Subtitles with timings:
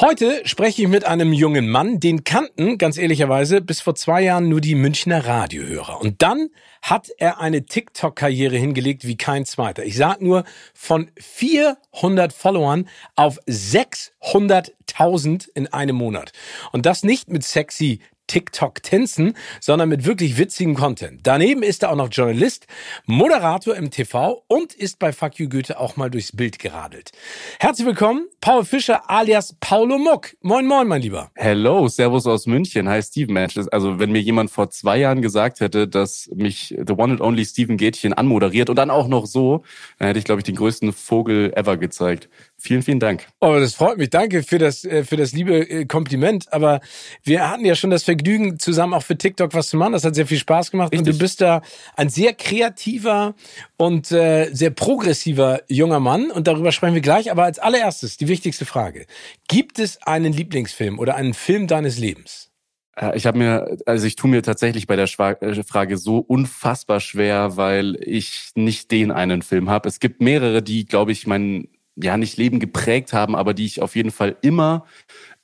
[0.00, 4.48] Heute spreche ich mit einem jungen Mann, den kannten, ganz ehrlicherweise, bis vor zwei Jahren
[4.48, 6.00] nur die Münchner Radiohörer.
[6.00, 6.50] Und dann
[6.82, 9.84] hat er eine TikTok-Karriere hingelegt wie kein zweiter.
[9.84, 16.30] Ich sag nur, von 400 Followern auf 600.000 in einem Monat.
[16.70, 21.20] Und das nicht mit sexy TikTok-Tänzen, sondern mit wirklich witzigem Content.
[21.24, 22.68] Daneben ist er auch noch Journalist,
[23.06, 27.10] Moderator im TV und ist bei Fuck You Goethe auch mal durchs Bild geradelt.
[27.58, 30.36] Herzlich willkommen, Paul Fischer alias Paulo Muck.
[30.42, 31.30] Moin, moin, mein Lieber.
[31.34, 32.88] Hello, Servus aus München.
[32.88, 33.58] Hi, Steven Match.
[33.72, 37.44] Also, wenn mir jemand vor zwei Jahren gesagt hätte, dass mich The One and Only
[37.44, 39.64] Steven Gätchen anmoderiert und dann auch noch so,
[39.98, 42.28] dann hätte ich, glaube ich, den größten Vogel ever gezeigt.
[42.60, 43.28] Vielen, vielen Dank.
[43.40, 44.10] Oh, das freut mich.
[44.10, 46.52] Danke für das, äh, für das liebe äh, Kompliment.
[46.52, 46.80] Aber
[47.22, 49.92] wir hatten ja schon das Vergnügen, zusammen auch für TikTok was zu machen.
[49.92, 50.92] Das hat sehr viel Spaß gemacht.
[50.92, 51.06] Richtig.
[51.06, 51.62] Und du bist da
[51.96, 53.36] ein sehr kreativer
[53.76, 56.32] und äh, sehr progressiver junger Mann.
[56.32, 57.30] Und darüber sprechen wir gleich.
[57.30, 59.06] Aber als allererstes die wichtigste Frage.
[59.46, 62.50] Gibt es einen Lieblingsfilm oder einen Film deines Lebens?
[62.96, 67.56] Äh, ich habe mir, also ich tue mir tatsächlich bei der Frage so unfassbar schwer,
[67.56, 69.88] weil ich nicht den einen Film habe.
[69.88, 71.68] Es gibt mehrere, die, glaube ich, meinen
[72.02, 74.86] ja nicht Leben geprägt haben, aber die ich auf jeden Fall immer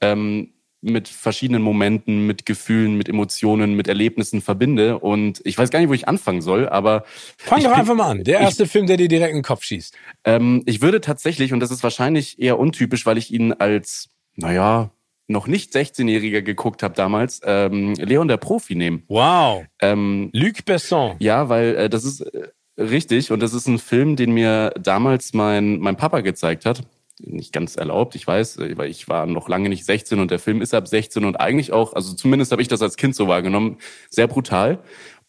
[0.00, 4.98] ähm, mit verschiedenen Momenten, mit Gefühlen, mit Emotionen, mit Erlebnissen verbinde.
[4.98, 7.04] Und ich weiß gar nicht, wo ich anfangen soll, aber.
[7.38, 8.24] Fang doch einfach mal an.
[8.24, 9.96] Der erste ich, Film, der dir direkt in den Kopf schießt.
[10.24, 14.90] Ähm, ich würde tatsächlich, und das ist wahrscheinlich eher untypisch, weil ich ihn als, naja,
[15.26, 19.04] noch nicht 16-Jähriger geguckt habe damals, ähm, Leon der Profi nehmen.
[19.08, 19.64] Wow.
[19.80, 21.16] Ähm, Luc Besson.
[21.18, 25.32] Ja, weil äh, das ist äh, Richtig, und das ist ein Film, den mir damals
[25.32, 26.82] mein, mein Papa gezeigt hat.
[27.20, 30.60] Nicht ganz erlaubt, ich weiß, weil ich war noch lange nicht 16 und der Film
[30.60, 33.78] ist ab 16 und eigentlich auch, also zumindest habe ich das als Kind so wahrgenommen,
[34.10, 34.80] sehr brutal.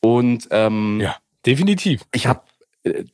[0.01, 2.01] Und ähm, ja, definitiv.
[2.11, 2.41] Ich habe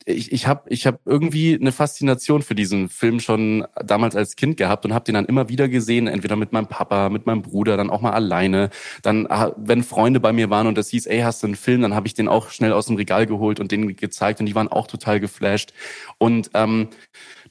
[0.04, 4.58] ich, ich habe ich hab irgendwie eine Faszination für diesen Film schon damals als Kind
[4.58, 7.76] gehabt und habe den dann immer wieder gesehen, entweder mit meinem Papa, mit meinem Bruder,
[7.78, 8.68] dann auch mal alleine.
[9.02, 11.80] Dann, ah, wenn Freunde bei mir waren und das hieß, ey, hast du einen Film,
[11.80, 14.54] dann habe ich den auch schnell aus dem Regal geholt und den gezeigt und die
[14.54, 15.72] waren auch total geflasht.
[16.18, 16.88] Und ähm,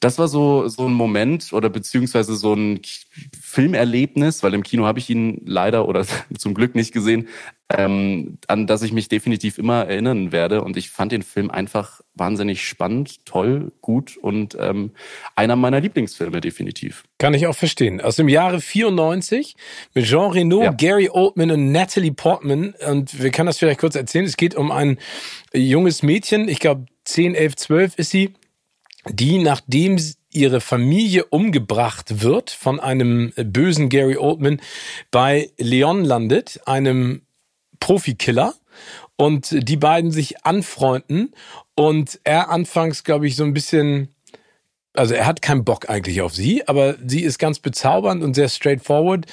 [0.02, 2.82] das war so, so ein Moment oder beziehungsweise so ein
[3.40, 6.06] Filmerlebnis, weil im Kino habe ich ihn leider oder
[6.38, 7.28] zum Glück nicht gesehen,
[7.70, 10.64] ähm, an das ich mich definitiv immer erinnern werde.
[10.64, 14.91] Und ich fand den Film einfach wahnsinnig spannend, toll, gut und ähm,
[15.35, 17.03] einer meiner Lieblingsfilme definitiv.
[17.17, 18.01] Kann ich auch verstehen.
[18.01, 19.55] Aus dem Jahre 94
[19.94, 20.72] mit Jean Reno, ja.
[20.72, 22.75] Gary Oldman und Natalie Portman.
[22.88, 24.25] Und wir können das vielleicht kurz erzählen.
[24.25, 24.97] Es geht um ein
[25.53, 28.33] junges Mädchen, ich glaube 10, 11, 12 ist sie,
[29.09, 29.97] die nachdem
[30.31, 34.61] ihre Familie umgebracht wird von einem bösen Gary Oldman
[35.11, 37.23] bei Leon landet, einem
[37.79, 38.53] Profikiller
[39.17, 41.33] und die beiden sich anfreunden
[41.76, 44.09] und er anfangs, glaube ich, so ein bisschen
[44.94, 48.50] also er hat keinen Bock eigentlich auf sie, aber sie ist ganz bezaubernd und sehr
[48.50, 49.26] straightforward.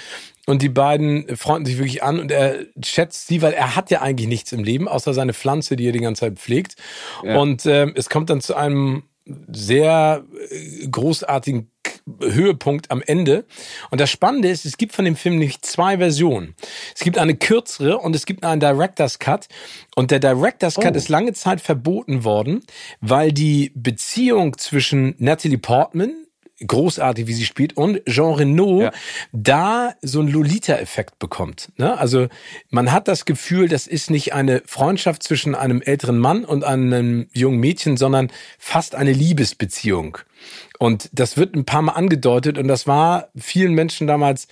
[0.47, 4.01] Und die beiden freunden sich wirklich an und er schätzt sie, weil er hat ja
[4.01, 6.77] eigentlich nichts im Leben, außer seine Pflanze, die er die ganze Zeit pflegt.
[7.23, 7.39] Ja.
[7.39, 9.03] Und äh, es kommt dann zu einem
[9.53, 11.71] sehr äh, großartigen
[12.21, 13.45] Höhepunkt am Ende.
[13.91, 16.55] Und das Spannende ist, es gibt von dem Film nicht zwei Versionen.
[16.95, 19.49] Es gibt eine kürzere und es gibt einen Director's Cut.
[19.95, 20.97] Und der Director's Cut oh.
[20.97, 22.63] ist lange Zeit verboten worden,
[23.01, 26.28] weil die Beziehung zwischen Natalie Portman,
[26.67, 28.93] großartig, wie sie spielt, und Jean Reno ja.
[29.33, 31.71] da so einen Lolita-Effekt bekommt.
[31.77, 31.97] Ne?
[31.99, 32.29] Also
[32.71, 37.29] man hat das Gefühl, das ist nicht eine Freundschaft zwischen einem älteren Mann und einem
[37.33, 40.19] jungen Mädchen, sondern fast eine Liebesbeziehung.
[40.79, 44.47] Und das wird ein paar Mal angedeutet und das war vielen Menschen damals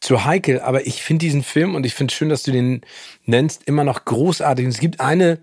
[0.00, 0.60] zu heikel.
[0.60, 2.82] Aber ich finde diesen Film und ich finde schön, dass du den
[3.26, 4.64] nennst, immer noch großartig.
[4.64, 5.38] Und es gibt eine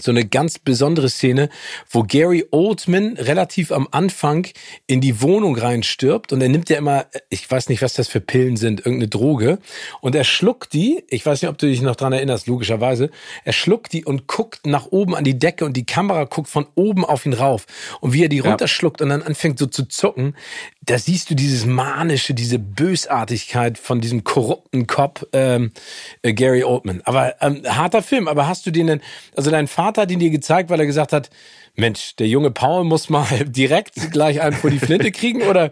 [0.00, 1.48] so eine ganz besondere Szene,
[1.90, 4.46] wo Gary Oldman relativ am Anfang
[4.86, 8.20] in die Wohnung reinstirbt und er nimmt ja immer, ich weiß nicht, was das für
[8.20, 9.58] Pillen sind, irgendeine Droge
[10.00, 13.10] und er schluckt die, ich weiß nicht, ob du dich noch dran erinnerst, logischerweise,
[13.44, 16.66] er schluckt die und guckt nach oben an die Decke und die Kamera guckt von
[16.74, 17.66] oben auf ihn rauf.
[18.00, 20.34] Und wie er die runterschluckt und dann anfängt so zu zucken,
[20.86, 25.72] da siehst du dieses manische, diese Bösartigkeit von diesem korrupten Cop ähm,
[26.22, 27.02] äh, Gary Oldman.
[27.04, 29.00] Aber ähm, harter Film, aber hast du den denn,
[29.36, 31.28] also dein Vater hat ihn dir gezeigt, weil er gesagt hat,
[31.74, 35.70] Mensch, der junge Paul muss mal direkt gleich einen vor die Flinte kriegen oder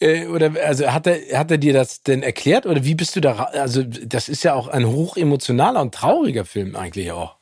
[0.00, 3.20] äh, oder also hat er hat er dir das denn erklärt oder wie bist du
[3.20, 7.36] da also das ist ja auch ein hochemotionaler und trauriger Film eigentlich auch.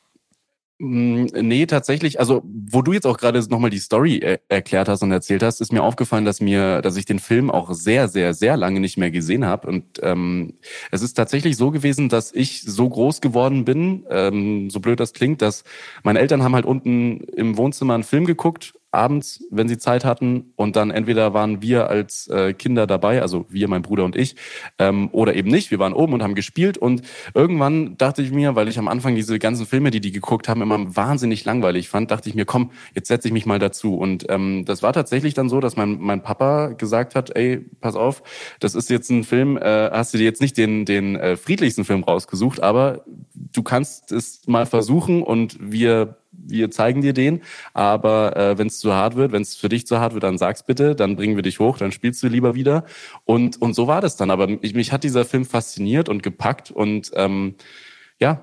[0.79, 5.03] Mm, nee, tatsächlich, also wo du jetzt auch gerade nochmal die Story er erklärt hast
[5.03, 8.33] und erzählt hast, ist mir aufgefallen, dass mir, dass ich den Film auch sehr, sehr,
[8.33, 9.67] sehr lange nicht mehr gesehen habe.
[9.67, 10.55] Und ähm,
[10.91, 15.13] es ist tatsächlich so gewesen, dass ich so groß geworden bin, ähm, so blöd das
[15.13, 15.63] klingt, dass
[16.03, 20.53] meine Eltern haben halt unten im Wohnzimmer einen Film geguckt abends, wenn sie Zeit hatten.
[20.55, 24.35] Und dann entweder waren wir als äh, Kinder dabei, also wir, mein Bruder und ich,
[24.79, 25.71] ähm, oder eben nicht.
[25.71, 26.77] Wir waren oben und haben gespielt.
[26.77, 27.01] Und
[27.33, 30.61] irgendwann dachte ich mir, weil ich am Anfang diese ganzen Filme, die die geguckt haben,
[30.61, 33.97] immer wahnsinnig langweilig fand, dachte ich mir, komm, jetzt setze ich mich mal dazu.
[33.97, 37.95] Und ähm, das war tatsächlich dann so, dass mein, mein Papa gesagt hat, ey, pass
[37.95, 38.23] auf,
[38.59, 41.85] das ist jetzt ein Film, äh, hast du dir jetzt nicht den, den äh, friedlichsten
[41.85, 43.03] Film rausgesucht, aber
[43.33, 47.41] du kannst es mal versuchen und wir wir zeigen dir den,
[47.73, 50.37] aber äh, wenn es zu hart wird, wenn es für dich zu hart wird, dann
[50.37, 52.85] sag's bitte, dann bringen wir dich hoch, dann spielst du lieber wieder.
[53.25, 54.31] Und, und so war das dann.
[54.31, 57.55] Aber mich, mich hat dieser Film fasziniert und gepackt und ähm,
[58.19, 58.41] ja,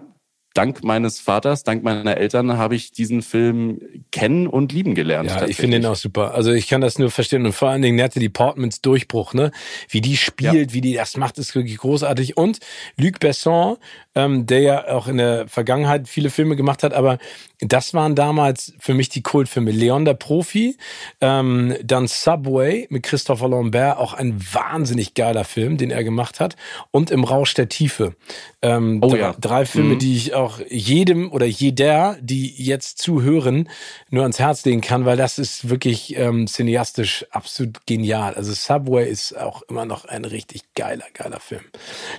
[0.54, 3.80] dank meines Vaters, dank meiner Eltern habe ich diesen Film
[4.10, 5.30] kennen und lieben gelernt.
[5.30, 6.34] Ja, ich finde ihn auch super.
[6.34, 9.52] Also ich kann das nur verstehen und vor allen Dingen Natalie Portmans Durchbruch, ne?
[9.88, 10.74] Wie die spielt, ja.
[10.74, 12.36] wie die das macht, ist wirklich großartig.
[12.36, 12.58] Und
[12.96, 13.76] Luc Besson,
[14.14, 17.18] ähm, der ja auch in der Vergangenheit viele Filme gemacht hat, aber
[17.60, 19.70] das waren damals für mich die Kultfilme.
[19.70, 20.76] Leon der Profi,
[21.20, 26.56] ähm, dann Subway mit Christopher Lambert, auch ein wahnsinnig geiler Film, den er gemacht hat.
[26.90, 28.14] Und Im Rausch der Tiefe.
[28.62, 29.34] Ähm, oh, ja.
[29.38, 29.98] Drei Filme, mhm.
[29.98, 33.68] die ich auch jedem oder jeder, die jetzt zuhören,
[34.10, 38.34] nur ans Herz legen kann, weil das ist wirklich ähm, cineastisch absolut genial.
[38.34, 41.62] Also Subway ist auch immer noch ein richtig geiler, geiler Film.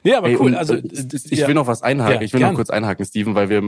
[0.03, 0.55] Nee, aber Ey, cool.
[0.55, 0.83] Also äh,
[1.29, 1.47] ich ja.
[1.47, 2.15] will noch was einhaken.
[2.15, 2.51] Ja, ich will gern.
[2.51, 3.63] noch kurz einhaken, Steven, weil wir,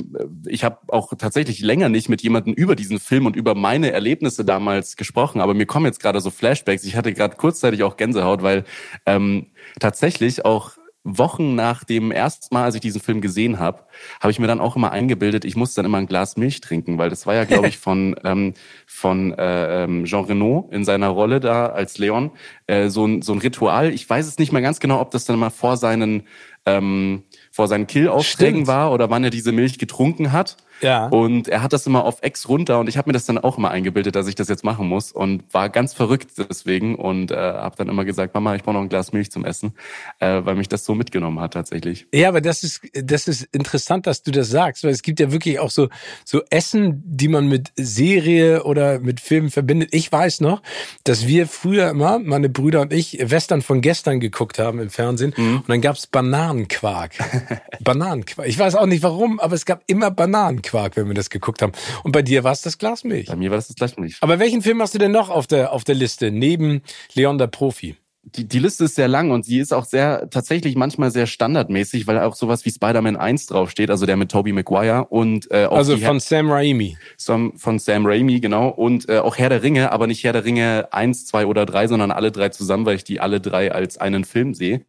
[0.46, 4.46] ich habe auch tatsächlich länger nicht mit jemandem über diesen Film und über meine Erlebnisse
[4.46, 6.84] damals gesprochen, aber mir kommen jetzt gerade so Flashbacks.
[6.84, 8.64] Ich hatte gerade kurzzeitig auch Gänsehaut, weil
[9.06, 9.48] ähm,
[9.80, 10.72] tatsächlich auch
[11.04, 13.84] Wochen nach dem ersten Mal, als ich diesen Film gesehen habe,
[14.22, 16.98] habe ich mir dann auch immer eingebildet, ich muss dann immer ein Glas Milch trinken,
[16.98, 18.54] weil das war ja, glaube ich, von ähm,
[18.86, 22.32] von äh, ähm, Jean Reno in seiner Rolle da als Leon
[22.68, 23.94] äh, so ein so ein Ritual.
[23.94, 26.24] Ich weiß es nicht mehr ganz genau, ob das dann mal vor seinen
[26.66, 30.58] ähm, vor seinen Killaufträgen war oder wann er diese Milch getrunken hat.
[30.83, 31.07] Ja.
[31.07, 33.57] Und er hat das immer auf Ex runter und ich habe mir das dann auch
[33.57, 37.35] immer eingebildet, dass ich das jetzt machen muss und war ganz verrückt deswegen und äh,
[37.35, 39.74] habe dann immer gesagt, Mama, ich brauche noch ein Glas Milch zum Essen,
[40.19, 42.07] äh, weil mich das so mitgenommen hat tatsächlich.
[42.13, 45.31] Ja, aber das ist das ist interessant, dass du das sagst, weil es gibt ja
[45.31, 45.88] wirklich auch so
[46.25, 49.89] so Essen, die man mit Serie oder mit Filmen verbindet.
[49.94, 50.62] Ich weiß noch,
[51.03, 55.33] dass wir früher immer, meine Brüder und ich, Western von gestern geguckt haben im Fernsehen
[55.38, 55.57] mhm.
[55.57, 57.13] und dann gab's Bananenquark.
[57.80, 58.47] Bananenquark.
[58.47, 60.73] Ich weiß auch nicht warum, aber es gab immer Bananenquark.
[60.74, 61.72] Quark, wenn wir das geguckt haben.
[62.02, 63.28] Und bei dir war es das Glas Milch.
[63.28, 64.18] Bei mir war das das Glas Milch.
[64.22, 66.81] Aber welchen Film hast du denn noch auf der, auf der Liste, neben
[67.14, 67.96] Leon der Profi?
[68.35, 72.07] Die, die Liste ist sehr lang und sie ist auch sehr, tatsächlich manchmal sehr standardmäßig,
[72.07, 75.77] weil auch sowas wie Spider-Man 1 draufsteht, also der mit Tobey Maguire und äh, auch
[75.77, 76.97] Also von Sam Raimi.
[77.18, 78.69] Von Sam Raimi, genau.
[78.69, 81.87] Und äh, auch Herr der Ringe, aber nicht Herr der Ringe 1, 2 oder 3,
[81.87, 84.85] sondern alle drei zusammen, weil ich die alle drei als einen Film sehe.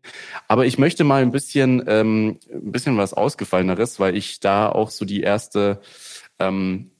[0.48, 4.90] Aber ich möchte mal ein bisschen, ähm, ein bisschen was Ausgefalleneres, weil ich da auch
[4.90, 5.80] so die erste
[6.38, 6.90] ähm,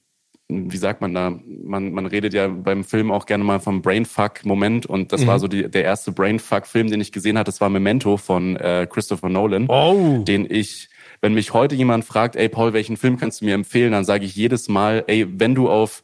[0.73, 4.87] wie sagt man da, man, man redet ja beim Film auch gerne mal vom Brainfuck-Moment
[4.87, 5.27] und das mhm.
[5.27, 8.87] war so die, der erste Brainfuck-Film, den ich gesehen hatte, das war Memento von äh,
[8.91, 10.23] Christopher Nolan, oh.
[10.27, 10.89] den ich,
[11.21, 14.25] wenn mich heute jemand fragt, ey Paul, welchen Film kannst du mir empfehlen, dann sage
[14.25, 16.03] ich jedes Mal, ey, wenn du auf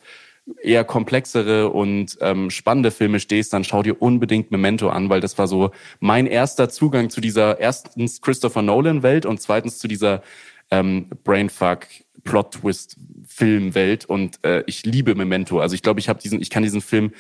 [0.62, 5.38] eher komplexere und ähm, spannende Filme stehst, dann schau dir unbedingt Memento an, weil das
[5.38, 10.22] war so mein erster Zugang zu dieser erstens Christopher Nolan Welt und zweitens zu dieser
[10.70, 11.86] ähm, Brainfuck
[12.24, 12.96] Plot Twist
[13.26, 15.60] Filmwelt und äh, ich liebe Memento.
[15.60, 17.12] Also ich glaube, ich habe diesen, ich kann diesen Film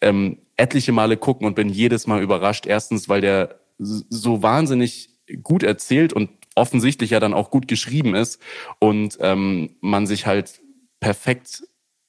[0.00, 2.66] ähm, etliche Male gucken und bin jedes Mal überrascht.
[2.66, 5.10] Erstens, weil der so wahnsinnig
[5.42, 8.40] gut erzählt und offensichtlich ja dann auch gut geschrieben ist
[8.78, 10.60] und ähm, man sich halt
[11.00, 11.64] perfekt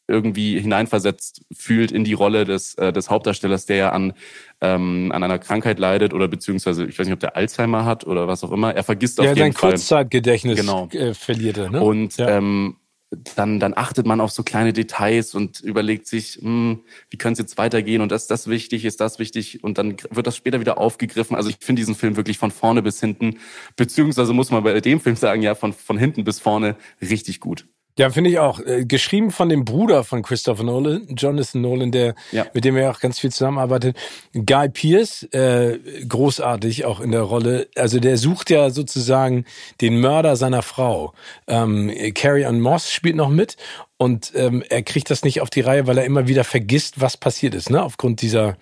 [0.07, 4.13] irgendwie hineinversetzt fühlt in die Rolle des, äh, des Hauptdarstellers, der ja an,
[4.61, 8.27] ähm, an einer Krankheit leidet oder beziehungsweise, ich weiß nicht, ob der Alzheimer hat oder
[8.27, 8.75] was auch immer.
[8.75, 9.71] Er vergisst ja, auf jeden Fall.
[9.71, 10.87] Ja, sein Kurzzeitgedächtnis genau.
[10.89, 11.69] äh, verliert er.
[11.69, 11.81] Ne?
[11.81, 12.37] Und ja.
[12.37, 12.77] ähm,
[13.35, 17.49] dann, dann achtet man auf so kleine Details und überlegt sich, hm, wie könnte es
[17.49, 20.77] jetzt weitergehen und ist das wichtig, ist das wichtig und dann wird das später wieder
[20.77, 21.35] aufgegriffen.
[21.35, 23.37] Also ich finde diesen Film wirklich von vorne bis hinten,
[23.75, 27.67] beziehungsweise muss man bei dem Film sagen, ja, von, von hinten bis vorne richtig gut.
[27.97, 28.59] Ja, finde ich auch.
[28.59, 32.45] Äh, geschrieben von dem Bruder von Christopher Nolan, Jonathan Nolan, der ja.
[32.53, 33.95] mit dem er auch ganz viel zusammenarbeitet.
[34.33, 37.69] Guy Pierce, äh, großartig auch in der Rolle.
[37.75, 39.45] Also der sucht ja sozusagen
[39.79, 41.13] den Mörder seiner Frau.
[41.47, 43.55] Ähm, Carrie Ann Moss spielt noch mit
[43.97, 47.15] und ähm, er kriegt das nicht auf die Reihe, weil er immer wieder vergisst, was
[47.15, 47.81] passiert ist, ne?
[47.81, 48.57] Aufgrund dieser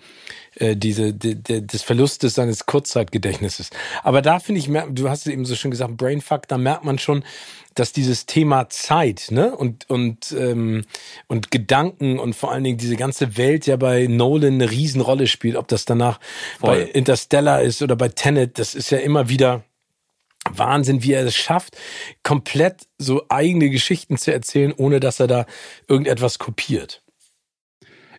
[0.56, 3.70] äh, diese de, de, des Verlustes seines Kurzzeitgedächtnisses.
[4.02, 6.98] Aber da finde ich, du hast es eben so schön gesagt, Brainfuck, da merkt man
[6.98, 7.24] schon,
[7.74, 9.54] dass dieses Thema Zeit ne?
[9.54, 10.84] und, und, ähm,
[11.26, 15.56] und Gedanken und vor allen Dingen diese ganze Welt ja bei Nolan eine Riesenrolle spielt,
[15.56, 16.20] ob das danach
[16.60, 16.70] Voll.
[16.70, 19.64] bei Interstellar ist oder bei Tenet, das ist ja immer wieder
[20.50, 21.76] Wahnsinn, wie er es schafft,
[22.22, 25.46] komplett so eigene Geschichten zu erzählen, ohne dass er da
[25.88, 27.03] irgendetwas kopiert.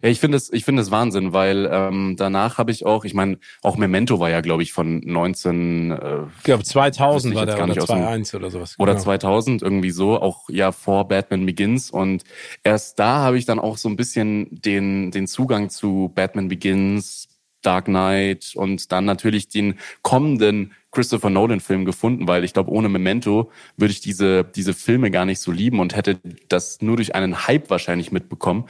[0.05, 3.15] Ja, ich finde es, ich finde es Wahnsinn, weil ähm, danach habe ich auch, ich
[3.15, 5.89] meine, auch Memento war ja, glaube ich, von 19.
[5.89, 8.75] Äh, ich glaube 2000 war der oder 2001 oder sowas.
[8.77, 9.03] Oder genau.
[9.03, 12.23] 2000 irgendwie so, auch ja vor Batman Begins und
[12.63, 17.27] erst da habe ich dann auch so ein bisschen den den Zugang zu Batman Begins,
[17.63, 22.87] Dark Knight und dann natürlich den kommenden Christopher Nolan Film gefunden, weil ich glaube, ohne
[22.87, 27.15] Memento würde ich diese, diese Filme gar nicht so lieben und hätte das nur durch
[27.15, 28.65] einen Hype wahrscheinlich mitbekommen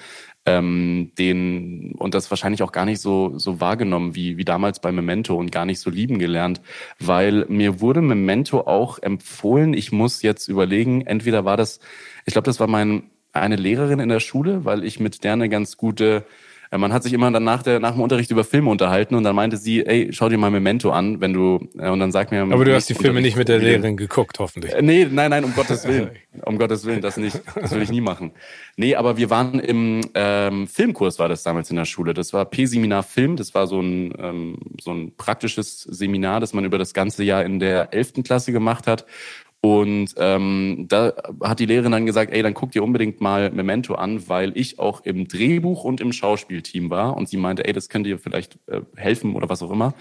[0.46, 4.92] ähm, den und das wahrscheinlich auch gar nicht so so wahrgenommen wie wie damals bei
[4.92, 6.62] Memento und gar nicht so lieben gelernt,
[7.00, 9.74] weil mir wurde Memento auch empfohlen.
[9.74, 11.80] Ich muss jetzt überlegen, entweder war das,
[12.26, 15.50] ich glaube, das war mein eine Lehrerin in der Schule, weil ich mit der eine
[15.50, 16.24] ganz gute
[16.72, 19.36] man hat sich immer dann nach, der, nach dem Unterricht über Filme unterhalten und dann
[19.36, 22.42] meinte sie, ey, schau dir mal Memento an, wenn du, äh, und dann sag mir.
[22.42, 24.74] Aber du hast die Filme nicht mit der Lehrerin geguckt, hoffentlich.
[24.74, 26.12] Äh, nee, nein, nein, um Gottes Willen.
[26.44, 27.42] Um Gottes Willen, das nicht.
[27.56, 28.32] Das will ich nie machen.
[28.78, 32.14] Nee, aber wir waren im ähm, Filmkurs, war das damals in der Schule.
[32.14, 33.38] Das war P-Seminar Film.
[33.38, 37.46] Das war so ein, ähm, so ein praktisches Seminar, das man über das ganze Jahr
[37.46, 39.06] in der elften Klasse gemacht hat.
[39.66, 43.96] Und ähm, da hat die Lehrerin dann gesagt, ey, dann guck dir unbedingt mal Memento
[43.96, 47.18] an, weil ich auch im Drehbuch und im Schauspielteam war.
[47.18, 49.96] Und sie meinte, ey, das könnte dir vielleicht äh, helfen oder was auch immer.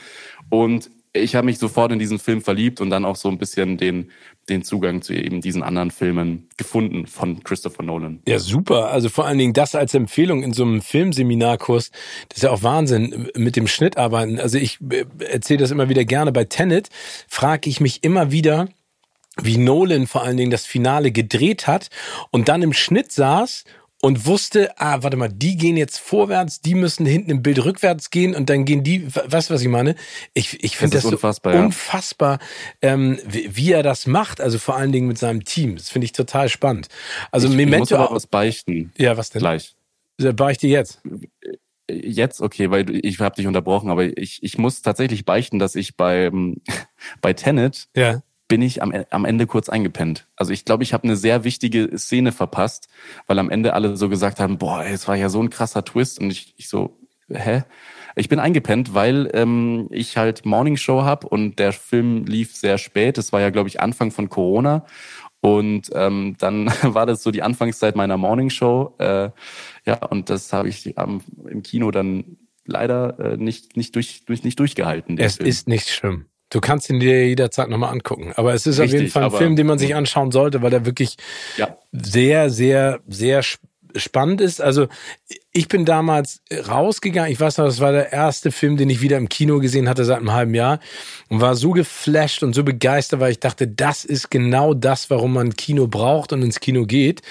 [0.51, 3.79] Und ich habe mich sofort in diesen Film verliebt und dann auch so ein bisschen
[3.79, 4.11] den,
[4.51, 8.21] den Zugang zu eben diesen anderen Filmen gefunden von Christopher Nolan.
[8.29, 8.91] Ja, super.
[8.91, 11.91] Also vor allen Dingen das als Empfehlung in so einem Filmseminarkurs,
[12.29, 14.39] das ist ja auch Wahnsinn mit dem Schnittarbeiten.
[14.39, 16.33] Also ich äh, erzähle das immer wieder gerne.
[16.33, 16.91] Bei Tenet
[17.29, 18.69] frage ich mich immer wieder,
[19.43, 21.91] wie Nolan vor allen Dingen das Finale gedreht hat
[22.31, 23.65] und dann im Schnitt saß
[24.05, 28.11] und wusste, ah, warte mal, die gehen jetzt vorwärts, die müssen hinten im Bild rückwärts
[28.11, 29.95] gehen und dann gehen die, weißt du, was ich meine?
[30.35, 31.65] Ich, ich finde das, das unfassbar, so ja.
[31.65, 32.39] unfassbar,
[32.83, 35.77] ähm, wie, wie, er das macht, also vor allen Dingen mit seinem Team.
[35.77, 36.89] Das finde ich total spannend.
[37.31, 37.77] Also ich, Memento.
[37.77, 38.93] Ich muss aber was beichten.
[38.99, 39.41] Ja, was denn?
[39.41, 39.75] Gleich.
[40.19, 41.01] Beichte jetzt.
[41.91, 45.97] Jetzt, okay, weil ich habe dich unterbrochen, aber ich, ich muss tatsächlich beichten, dass ich
[45.97, 46.57] beim
[47.23, 50.27] bei Tenet ja bin ich am, am Ende kurz eingepennt.
[50.37, 52.89] Also ich glaube, ich habe eine sehr wichtige Szene verpasst,
[53.27, 56.21] weil am Ende alle so gesagt haben, boah, es war ja so ein krasser Twist
[56.21, 56.99] und ich, ich so,
[57.29, 57.65] hä?
[58.17, 62.79] Ich bin eingepennt, weil ähm, ich halt Morning Show hab und der Film lief sehr
[62.79, 63.19] spät.
[63.19, 64.87] Es war ja, glaube ich, Anfang von Corona.
[65.41, 68.95] Und ähm, dann war das so die Anfangszeit meiner Morning Show.
[68.99, 69.31] Äh,
[69.85, 72.37] ja, und das habe ich ähm, im Kino dann
[72.67, 75.19] leider äh, nicht, nicht, durch, durch, nicht durchgehalten.
[75.19, 75.49] Es Film.
[75.49, 76.27] ist nicht schlimm.
[76.55, 78.33] Du kannst ihn dir jederzeit nochmal angucken.
[78.37, 80.73] Aber es ist Richtig, auf jeden Fall ein Film, den man sich anschauen sollte, weil
[80.73, 81.17] er wirklich
[81.57, 81.77] ja.
[81.91, 83.43] sehr, sehr, sehr
[83.97, 84.61] spannend ist.
[84.61, 84.87] Also
[85.51, 87.33] ich bin damals rausgegangen.
[87.33, 90.05] Ich weiß noch, das war der erste Film, den ich wieder im Kino gesehen hatte
[90.05, 90.79] seit einem halben Jahr
[91.29, 95.33] und war so geflasht und so begeistert, weil ich dachte, das ist genau das, warum
[95.33, 97.23] man Kino braucht und ins Kino geht.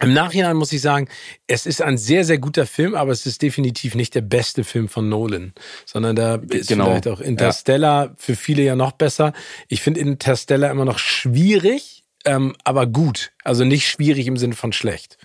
[0.00, 1.08] Im Nachhinein muss ich sagen,
[1.46, 4.88] es ist ein sehr, sehr guter Film, aber es ist definitiv nicht der beste Film
[4.88, 5.52] von Nolan,
[5.84, 6.86] sondern da ist genau.
[6.86, 8.14] vielleicht auch Interstellar ja.
[8.16, 9.32] für viele ja noch besser.
[9.68, 13.32] Ich finde Interstellar immer noch schwierig, ähm, aber gut.
[13.44, 15.18] Also nicht schwierig im Sinne von schlecht.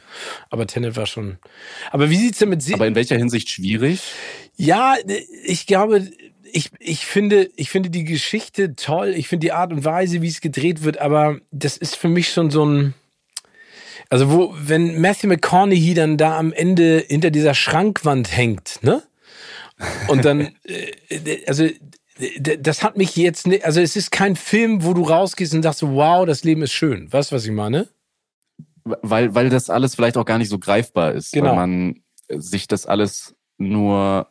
[0.50, 1.38] Aber Tenet war schon.
[1.92, 2.62] Aber wie sieht's denn mit?
[2.62, 4.02] Sie aber in welcher Hinsicht schwierig?
[4.56, 4.96] Ja,
[5.44, 6.10] ich glaube,
[6.52, 9.14] ich, ich finde, ich finde die Geschichte toll.
[9.16, 12.32] Ich finde die Art und Weise, wie es gedreht wird, aber das ist für mich
[12.32, 12.94] schon so ein,
[14.10, 19.04] also wo, wenn Matthew McConaughey dann da am Ende hinter dieser Schrankwand hängt, ne?
[20.08, 21.68] Und dann, äh, also
[22.40, 25.82] das hat mich jetzt, nicht, also es ist kein Film, wo du rausgehst und sagst,
[25.84, 27.12] wow, das Leben ist schön.
[27.12, 27.90] Weißt du, was ich meine?
[28.86, 31.34] Weil, weil das alles vielleicht auch gar nicht so greifbar ist.
[31.34, 31.50] Genau.
[31.50, 34.28] Weil man sich das alles nur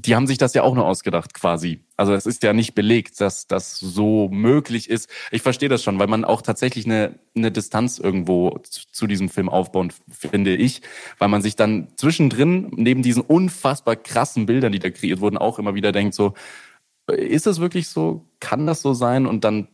[0.00, 1.80] die haben sich das ja auch nur ausgedacht quasi.
[1.96, 5.10] Also es ist ja nicht belegt, dass das so möglich ist.
[5.32, 9.28] Ich verstehe das schon, weil man auch tatsächlich eine, eine Distanz irgendwo zu, zu diesem
[9.28, 10.82] Film aufbaut, finde ich,
[11.18, 15.58] weil man sich dann zwischendrin neben diesen unfassbar krassen Bildern, die da kreiert wurden, auch
[15.58, 16.34] immer wieder denkt so,
[17.08, 18.24] ist es wirklich so?
[18.38, 19.26] Kann das so sein?
[19.26, 19.66] Und dann,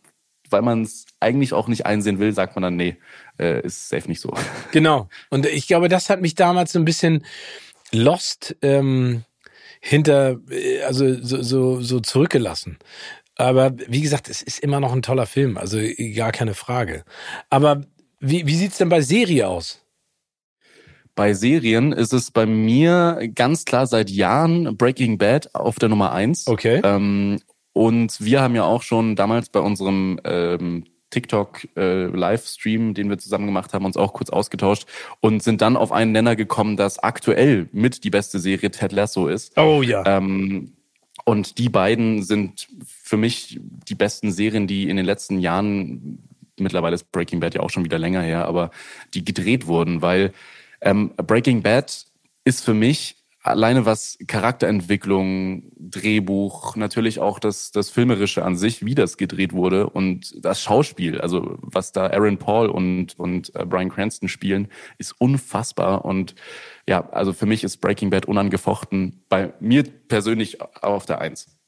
[0.48, 2.96] weil man es eigentlich auch nicht einsehen will, sagt man dann, nee,
[3.38, 4.32] äh, ist safe nicht so.
[4.72, 5.10] Genau.
[5.28, 7.26] Und ich glaube, das hat mich damals so ein bisschen
[7.92, 8.56] lost.
[8.62, 9.24] Ähm
[9.84, 12.78] hinter, äh, also so, so, so zurückgelassen.
[13.36, 15.78] Aber wie gesagt, es ist immer noch ein toller Film, also
[16.14, 17.04] gar keine Frage.
[17.50, 17.82] Aber
[18.20, 19.84] wie, wie sieht's denn bei Serie aus?
[21.14, 26.12] Bei Serien ist es bei mir ganz klar seit Jahren Breaking Bad auf der Nummer
[26.12, 26.46] eins.
[26.46, 26.80] Okay.
[26.82, 27.40] Ähm,
[27.72, 33.46] und wir haben ja auch schon damals bei unserem ähm, TikTok-Livestream, äh, den wir zusammen
[33.46, 34.86] gemacht haben, uns auch kurz ausgetauscht
[35.20, 39.28] und sind dann auf einen Nenner gekommen, dass aktuell mit die beste Serie Ted Lasso
[39.28, 39.56] ist.
[39.56, 40.04] Oh ja.
[40.04, 40.72] Ähm,
[41.24, 46.18] und die beiden sind für mich die besten Serien, die in den letzten Jahren,
[46.58, 48.70] mittlerweile ist Breaking Bad ja auch schon wieder länger her, aber
[49.14, 50.32] die gedreht wurden, weil
[50.80, 52.04] ähm, Breaking Bad
[52.44, 58.94] ist für mich alleine was Charakterentwicklung, Drehbuch, natürlich auch das, das Filmerische an sich, wie
[58.94, 63.90] das gedreht wurde und das Schauspiel, also was da Aaron Paul und, und äh, Brian
[63.90, 66.34] Cranston spielen, ist unfassbar und
[66.88, 71.58] ja, also für mich ist Breaking Bad unangefochten, bei mir persönlich auf der Eins.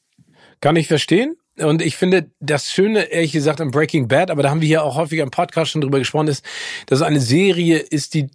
[0.59, 1.37] Kann ich verstehen.
[1.59, 4.83] Und ich finde, das Schöne, ehrlich gesagt, an Breaking Bad, aber da haben wir hier
[4.83, 6.45] auch häufiger im Podcast schon drüber gesprochen, ist,
[6.85, 8.29] dass es eine Serie ist, die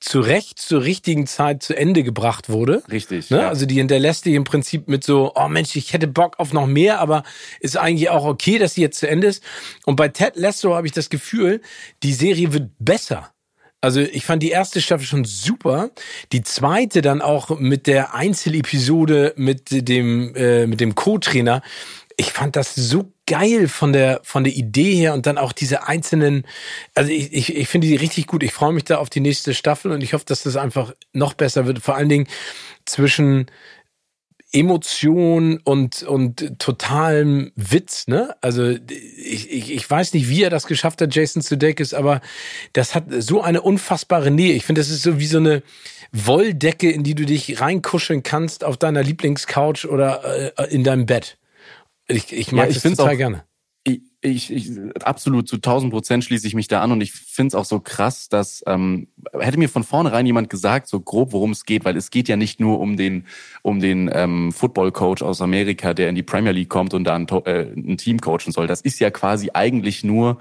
[0.00, 2.82] zu Recht zur richtigen Zeit zu Ende gebracht wurde.
[2.90, 3.30] Richtig.
[3.30, 3.38] Ne?
[3.38, 3.48] Ja.
[3.48, 6.66] Also die hinterlässt dich im Prinzip mit so, oh Mensch, ich hätte Bock auf noch
[6.66, 7.22] mehr, aber
[7.60, 9.42] ist eigentlich auch okay, dass sie jetzt zu Ende ist.
[9.84, 11.60] Und bei Ted Lasso habe ich das Gefühl,
[12.02, 13.30] die Serie wird besser.
[13.82, 15.90] Also ich fand die erste Staffel schon super.
[16.32, 21.62] Die zweite dann auch mit der Einzelepisode mit dem äh, mit dem Co-Trainer
[22.20, 25.88] ich fand das so geil von der von der Idee her und dann auch diese
[25.88, 26.46] einzelnen,
[26.94, 28.42] also ich, ich, ich finde die richtig gut.
[28.42, 31.32] Ich freue mich da auf die nächste Staffel und ich hoffe, dass das einfach noch
[31.32, 31.78] besser wird.
[31.78, 32.26] Vor allen Dingen
[32.84, 33.46] zwischen
[34.52, 38.36] Emotion und und totalem Witz, ne?
[38.42, 42.20] Also ich, ich, ich weiß nicht, wie er das geschafft hat, Jason Sudeikis, aber
[42.74, 44.52] das hat so eine unfassbare Nähe.
[44.52, 45.62] Ich finde, das ist so wie so eine
[46.12, 51.38] Wolldecke, in die du dich reinkuscheln kannst auf deiner Lieblingscouch oder äh, in deinem Bett.
[52.10, 53.44] Ich, ich mag ja, ich das total auch, gerne.
[53.82, 54.70] Ich, ich, ich,
[55.02, 57.80] absolut zu 1000 Prozent schließe ich mich da an und ich finde es auch so
[57.80, 61.96] krass, dass ähm, hätte mir von vornherein jemand gesagt, so grob, worum es geht, weil
[61.96, 63.24] es geht ja nicht nur um den
[63.62, 67.14] um den ähm, Football Coach aus Amerika, der in die Premier League kommt und da
[67.14, 68.66] ein, äh, ein Team coachen soll.
[68.66, 70.38] Das ist ja quasi eigentlich nur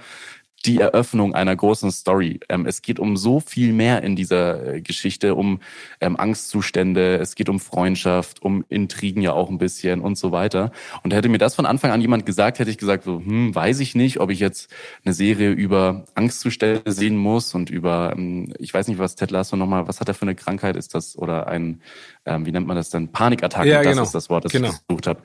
[0.65, 2.39] die Eröffnung einer großen Story.
[2.49, 5.61] Ähm, es geht um so viel mehr in dieser äh, Geschichte, um
[6.01, 10.71] ähm, Angstzustände, es geht um Freundschaft, um Intrigen ja auch ein bisschen und so weiter.
[11.03, 13.79] Und hätte mir das von Anfang an jemand gesagt, hätte ich gesagt, so, hm, weiß
[13.79, 14.69] ich nicht, ob ich jetzt
[15.05, 19.55] eine Serie über Angstzustände sehen muss und über, ähm, ich weiß nicht, was Ted Lasso
[19.55, 20.75] nochmal, was hat er für eine Krankheit?
[20.75, 21.81] Ist das oder ein,
[22.25, 23.09] ähm, wie nennt man das denn?
[23.09, 24.03] Panikattacke, ja, das genau.
[24.03, 24.69] ist das Wort, das genau.
[24.69, 25.21] ich gesucht habe.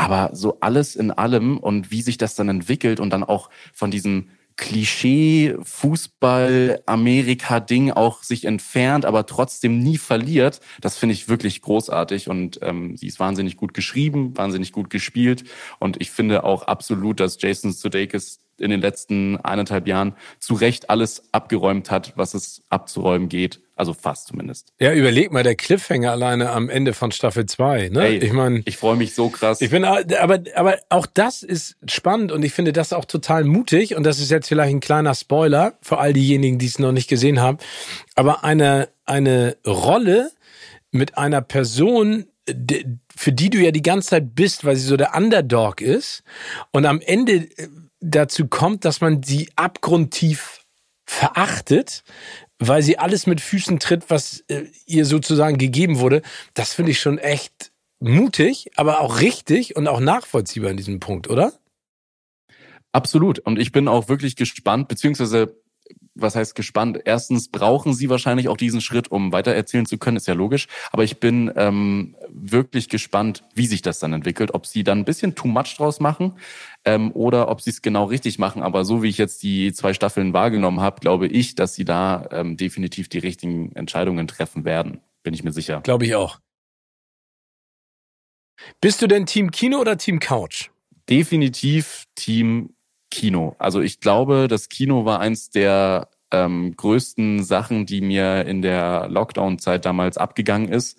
[0.00, 3.90] Aber so alles in allem und wie sich das dann entwickelt und dann auch von
[3.90, 10.60] diesem Klischee Fußball Amerika Ding auch sich entfernt, aber trotzdem nie verliert.
[10.80, 15.44] Das finde ich wirklich großartig und ähm, sie ist wahnsinnig gut geschrieben, wahnsinnig gut gespielt
[15.80, 20.88] und ich finde auch absolut, dass Jason Sudeikis in den letzten eineinhalb Jahren zu Recht
[20.88, 23.60] alles abgeräumt hat, was es abzuräumen geht.
[23.80, 24.74] Also fast zumindest.
[24.78, 27.88] Ja, überleg mal, der Cliffhanger alleine am Ende von Staffel 2.
[27.88, 28.08] Ne?
[28.08, 29.62] Ey, ich meine, ich freue mich so krass.
[29.62, 33.96] Ich bin, aber, aber auch das ist spannend und ich finde das auch total mutig.
[33.96, 37.08] Und das ist jetzt vielleicht ein kleiner Spoiler für all diejenigen, die es noch nicht
[37.08, 37.56] gesehen haben.
[38.16, 40.30] Aber eine, eine Rolle
[40.90, 42.26] mit einer Person,
[43.16, 46.22] für die du ja die ganze Zeit bist, weil sie so der Underdog ist.
[46.70, 47.68] Und am Ende äh,
[48.00, 50.59] dazu kommt, dass man sie abgrundtief
[51.20, 52.02] verachtet,
[52.58, 56.22] weil sie alles mit Füßen tritt, was äh, ihr sozusagen gegeben wurde.
[56.54, 61.28] Das finde ich schon echt mutig, aber auch richtig und auch nachvollziehbar in diesem Punkt,
[61.28, 61.52] oder?
[62.92, 63.38] Absolut.
[63.38, 65.59] Und ich bin auch wirklich gespannt, beziehungsweise
[66.14, 67.00] was heißt gespannt?
[67.04, 70.66] Erstens brauchen sie wahrscheinlich auch diesen Schritt, um weitererzählen zu können, ist ja logisch.
[70.92, 74.52] Aber ich bin ähm, wirklich gespannt, wie sich das dann entwickelt.
[74.54, 76.34] Ob sie dann ein bisschen too much draus machen
[76.84, 78.62] ähm, oder ob sie es genau richtig machen.
[78.62, 82.28] Aber so wie ich jetzt die zwei Staffeln wahrgenommen habe, glaube ich, dass sie da
[82.32, 85.00] ähm, definitiv die richtigen Entscheidungen treffen werden.
[85.22, 85.80] Bin ich mir sicher.
[85.82, 86.40] Glaube ich auch.
[88.80, 90.70] Bist du denn Team Kino oder Team Couch?
[91.08, 92.74] Definitiv Team
[93.10, 93.56] Kino.
[93.58, 99.08] Also ich glaube, das Kino war eins der ähm, größten Sachen, die mir in der
[99.08, 100.98] Lockdown-Zeit damals abgegangen ist,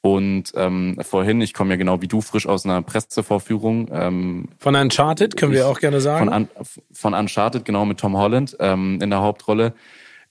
[0.00, 3.88] Und ähm, vorhin, ich komme ja genau wie du frisch aus einer Pressevorführung.
[3.92, 6.48] Ähm, von Uncharted, können wir auch gerne sagen.
[6.54, 9.74] Von, von Uncharted, genau, mit Tom Holland ähm, in der Hauptrolle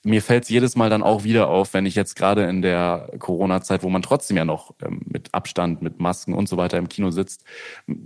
[0.07, 3.11] mir fällt es jedes Mal dann auch wieder auf, wenn ich jetzt gerade in der
[3.19, 6.87] Corona-Zeit, wo man trotzdem ja noch ähm, mit Abstand, mit Masken und so weiter im
[6.87, 7.43] Kino sitzt,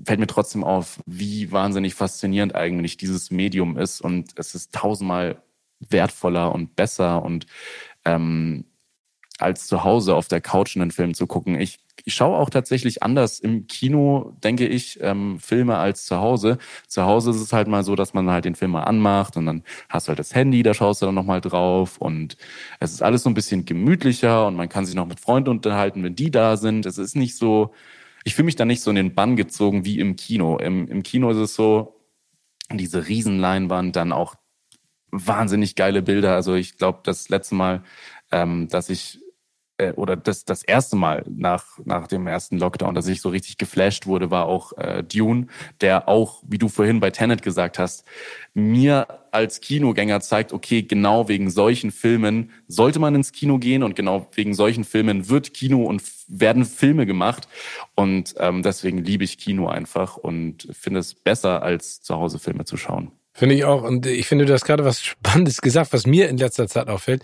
[0.05, 4.01] fällt mir trotzdem auf, wie wahnsinnig faszinierend eigentlich dieses Medium ist.
[4.01, 5.43] Und es ist tausendmal
[5.79, 7.45] wertvoller und besser und
[8.03, 8.65] ähm,
[9.37, 11.59] als zu Hause auf der Couch einen Film zu gucken.
[11.59, 16.57] Ich ich schaue auch tatsächlich anders im Kino, denke ich, ähm, Filme als zu Hause.
[16.87, 19.45] Zu Hause ist es halt mal so, dass man halt den Film mal anmacht und
[19.45, 22.37] dann hast du halt das Handy, da schaust du dann nochmal drauf und
[22.79, 26.03] es ist alles so ein bisschen gemütlicher und man kann sich noch mit Freunden unterhalten,
[26.03, 26.85] wenn die da sind.
[26.85, 27.73] Es ist nicht so,
[28.23, 30.57] ich fühle mich da nicht so in den Bann gezogen wie im Kino.
[30.57, 31.95] Im, im Kino ist es so,
[32.71, 34.35] diese Riesenleinwand, dann auch
[35.11, 36.35] wahnsinnig geile Bilder.
[36.35, 37.83] Also ich glaube, das letzte Mal,
[38.31, 39.19] ähm, dass ich
[39.81, 43.57] äh, oder das, das erste Mal nach, nach dem ersten Lockdown, dass ich so richtig
[43.57, 45.47] geflasht wurde, war auch äh, Dune,
[45.81, 48.05] der auch, wie du vorhin bei Tenet gesagt hast,
[48.53, 53.95] mir als Kinogänger zeigt, okay, genau wegen solchen Filmen sollte man ins Kino gehen und
[53.95, 57.47] genau wegen solchen Filmen wird Kino und werden Filme gemacht.
[57.95, 62.65] Und ähm, deswegen liebe ich Kino einfach und finde es besser, als zu Hause Filme
[62.65, 63.11] zu schauen.
[63.33, 63.83] Finde ich auch.
[63.83, 67.23] Und ich finde, du hast gerade was Spannendes gesagt, was mir in letzter Zeit auffällt.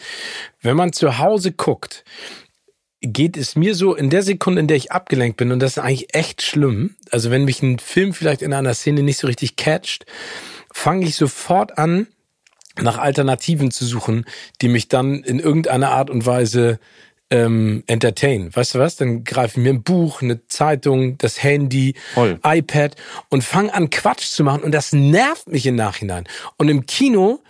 [0.61, 2.05] Wenn man zu Hause guckt,
[3.01, 5.79] geht es mir so in der Sekunde, in der ich abgelenkt bin, und das ist
[5.79, 6.95] eigentlich echt schlimm.
[7.11, 10.05] Also wenn mich ein Film vielleicht in einer Szene nicht so richtig catcht,
[10.71, 12.07] fange ich sofort an,
[12.79, 14.25] nach Alternativen zu suchen,
[14.61, 16.79] die mich dann in irgendeiner Art und Weise
[17.29, 18.55] ähm, entertain.
[18.55, 18.95] Weißt du was?
[18.95, 22.39] Dann greife ich mir ein Buch, eine Zeitung, das Handy, Voll.
[22.43, 22.95] iPad
[23.29, 26.27] und fange an Quatsch zu machen und das nervt mich im Nachhinein.
[26.57, 27.41] Und im Kino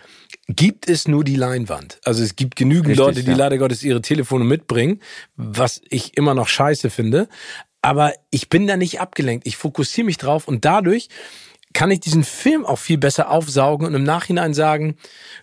[0.48, 2.00] gibt es nur die Leinwand.
[2.04, 3.36] Also es gibt genügend Richtig, Leute, die ja.
[3.36, 5.00] leider Gottes ihre Telefone mitbringen,
[5.36, 7.28] was ich immer noch scheiße finde.
[7.82, 9.46] Aber ich bin da nicht abgelenkt.
[9.46, 11.08] Ich fokussiere mich drauf und dadurch
[11.74, 14.96] kann ich diesen Film auch viel besser aufsaugen und im Nachhinein sagen,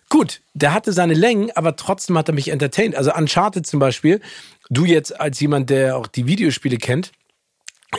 [0.08, 2.96] gut, der hatte seine Längen, aber trotzdem hat er mich entertained.
[2.96, 4.20] Also Uncharted zum Beispiel,
[4.68, 7.12] du jetzt als jemand, der auch die Videospiele kennt,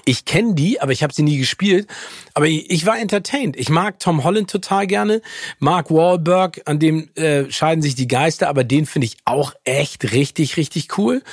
[0.05, 1.87] ich kenne die, aber ich habe sie nie gespielt.
[2.33, 3.55] Aber ich, ich, war entertained.
[3.57, 5.21] Ich mag Tom Holland total gerne.
[5.59, 10.11] Mark Wahlberg, an dem äh, scheiden sich die Geister, aber den finde ich auch echt
[10.11, 11.23] richtig, richtig cool.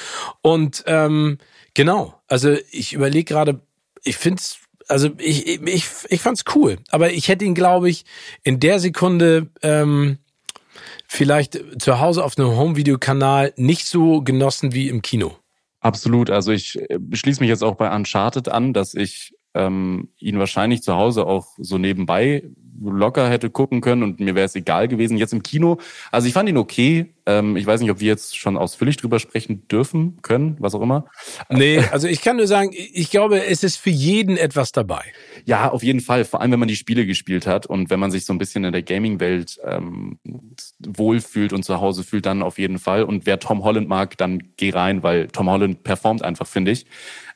[0.40, 1.38] Und ähm,
[1.74, 3.60] genau, also ich überlege gerade,
[4.04, 6.78] ich finde es, also ich, ich, ich fand's cool.
[6.90, 8.04] Aber ich hätte ihn, glaube ich,
[8.42, 10.18] in der Sekunde ähm,
[11.06, 15.36] vielleicht zu Hause auf einem Home-Video-Kanal nicht so genossen wie im Kino.
[15.84, 16.30] Absolut.
[16.30, 20.82] Also ich äh, schließe mich jetzt auch bei Uncharted an, dass ich ähm, ihn wahrscheinlich
[20.82, 22.42] zu Hause auch so nebenbei
[22.82, 25.16] locker hätte gucken können und mir wäre es egal gewesen.
[25.16, 25.78] Jetzt im Kino,
[26.10, 27.14] also ich fand ihn okay.
[27.26, 30.82] Ähm, ich weiß nicht, ob wir jetzt schon ausführlich drüber sprechen dürfen, können, was auch
[30.82, 31.06] immer.
[31.48, 35.02] Nee, also ich kann nur sagen, ich glaube, es ist für jeden etwas dabei.
[35.46, 36.24] Ja, auf jeden Fall.
[36.24, 38.64] Vor allem, wenn man die Spiele gespielt hat und wenn man sich so ein bisschen
[38.64, 40.18] in der Gaming-Welt ähm,
[40.80, 43.04] wohlfühlt und zu Hause fühlt, dann auf jeden Fall.
[43.04, 46.86] Und wer Tom Holland mag, dann geh rein, weil Tom Holland performt einfach, finde ich.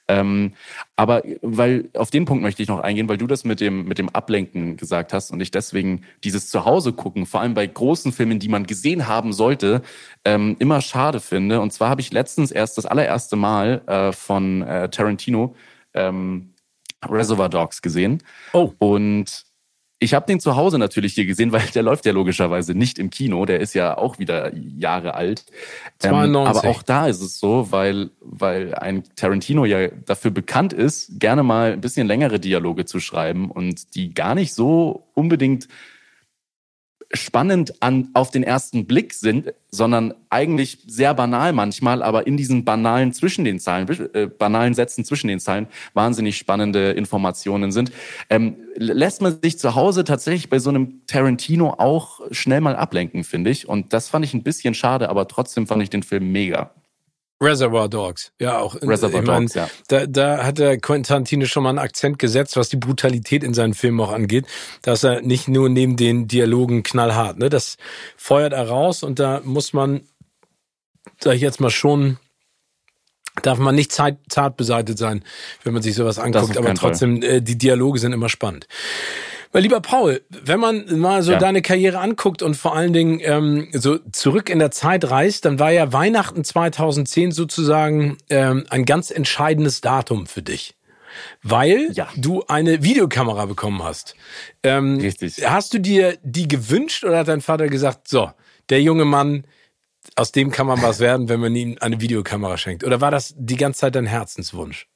[0.08, 0.54] Ähm,
[0.96, 3.98] aber weil auf den Punkt möchte ich noch eingehen, weil du das mit dem mit
[3.98, 8.38] dem Ablenken gesagt hast und ich deswegen dieses Zuhause gucken, vor allem bei großen Filmen,
[8.38, 9.82] die man gesehen haben sollte,
[10.24, 11.60] ähm, immer schade finde.
[11.60, 15.54] Und zwar habe ich letztens erst das allererste Mal äh, von äh, Tarantino
[15.94, 16.54] ähm,
[17.06, 18.22] Reservoir Dogs gesehen.
[18.52, 18.72] Oh.
[18.78, 19.47] Und
[20.00, 23.10] ich habe den zu Hause natürlich hier gesehen, weil der läuft ja logischerweise nicht im
[23.10, 23.44] Kino.
[23.46, 25.44] Der ist ja auch wieder Jahre alt.
[25.98, 26.40] 92.
[26.40, 31.18] Ähm, aber auch da ist es so, weil, weil ein Tarantino ja dafür bekannt ist,
[31.18, 35.68] gerne mal ein bisschen längere Dialoge zu schreiben und die gar nicht so unbedingt
[37.12, 42.64] spannend an, auf den ersten Blick sind, sondern eigentlich sehr banal manchmal, aber in diesen
[42.64, 47.92] banalen zwischen den Zeilen, äh, banalen Sätzen zwischen den Zeilen wahnsinnig spannende Informationen sind.
[48.28, 53.24] Ähm, lässt man sich zu Hause tatsächlich bei so einem Tarantino auch schnell mal ablenken,
[53.24, 53.68] finde ich.
[53.68, 56.74] Und das fand ich ein bisschen schade, aber trotzdem fand ich den Film mega.
[57.40, 58.74] Reservoir Dogs, ja auch.
[58.74, 59.68] Reservoir ich mein, Dogs, ja.
[59.86, 63.54] Da, da hat der Quentin Tarantino schon mal einen Akzent gesetzt, was die Brutalität in
[63.54, 64.46] seinen Filmen auch angeht.
[64.82, 67.38] Da ist er nicht nur neben den Dialogen knallhart.
[67.38, 67.48] Ne?
[67.48, 67.76] Das
[68.16, 70.00] feuert er raus und da muss man,
[71.20, 72.18] sag ich jetzt mal schon,
[73.42, 75.24] darf man nicht zart, zart beseitigt sein,
[75.62, 76.56] wenn man sich sowas anguckt.
[76.56, 78.66] Aber trotzdem, äh, die Dialoge sind immer spannend.
[79.52, 81.38] Weil lieber Paul, wenn man mal so ja.
[81.38, 85.58] deine Karriere anguckt und vor allen Dingen ähm, so zurück in der Zeit reist, dann
[85.58, 90.74] war ja Weihnachten 2010 sozusagen ähm, ein ganz entscheidendes Datum für dich.
[91.42, 92.08] Weil ja.
[92.16, 94.14] du eine Videokamera bekommen hast.
[94.62, 95.48] Ähm, Richtig.
[95.48, 98.30] Hast du dir die gewünscht oder hat dein Vater gesagt, so,
[98.68, 99.44] der junge Mann,
[100.14, 102.84] aus dem kann man was werden, wenn man ihm eine Videokamera schenkt?
[102.84, 104.86] Oder war das die ganze Zeit dein Herzenswunsch?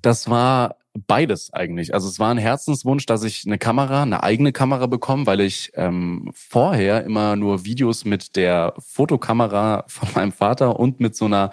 [0.00, 1.94] Das war beides eigentlich.
[1.94, 5.72] Also es war ein Herzenswunsch, dass ich eine Kamera, eine eigene Kamera bekomme, weil ich
[5.74, 11.50] ähm, vorher immer nur Videos mit der Fotokamera von meinem Vater und mit so einer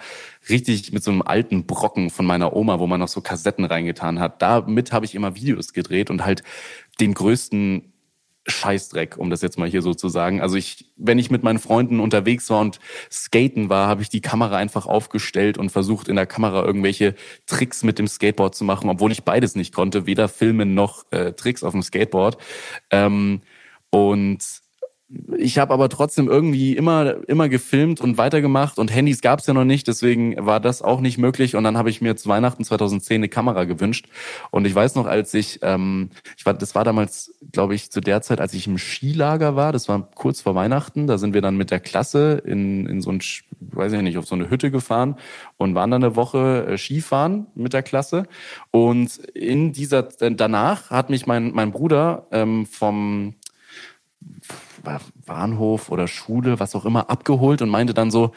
[0.48, 4.20] richtig, mit so einem alten Brocken von meiner Oma, wo man noch so Kassetten reingetan
[4.20, 4.42] hat.
[4.42, 6.42] Damit habe ich immer Videos gedreht und halt
[7.00, 7.92] den größten
[8.46, 10.40] Scheißdreck, um das jetzt mal hier so zu sagen.
[10.40, 12.78] Also ich, wenn ich mit meinen Freunden unterwegs war und
[13.10, 17.14] skaten war, habe ich die Kamera einfach aufgestellt und versucht in der Kamera irgendwelche
[17.46, 21.32] Tricks mit dem Skateboard zu machen, obwohl ich beides nicht konnte, weder Filmen noch äh,
[21.32, 22.38] Tricks auf dem Skateboard.
[22.90, 23.40] Ähm,
[23.90, 24.38] und
[25.36, 29.54] ich habe aber trotzdem irgendwie immer immer gefilmt und weitergemacht und Handys gab es ja
[29.54, 31.54] noch nicht, deswegen war das auch nicht möglich.
[31.54, 34.08] Und dann habe ich mir zu Weihnachten 2010 eine Kamera gewünscht.
[34.50, 38.20] Und ich weiß noch, als ich ich war das war damals, glaube ich, zu der
[38.22, 41.56] Zeit, als ich im Skilager war, das war kurz vor Weihnachten, da sind wir dann
[41.56, 43.20] mit der Klasse in in so ein
[43.60, 45.16] weiß ich nicht, auf so eine Hütte gefahren
[45.56, 48.26] und waren dann eine Woche äh, Skifahren mit der Klasse.
[48.72, 53.34] Und in dieser danach hat mich mein mein Bruder ähm, vom
[55.26, 58.32] Bahnhof oder Schule, was auch immer, abgeholt und meinte dann so,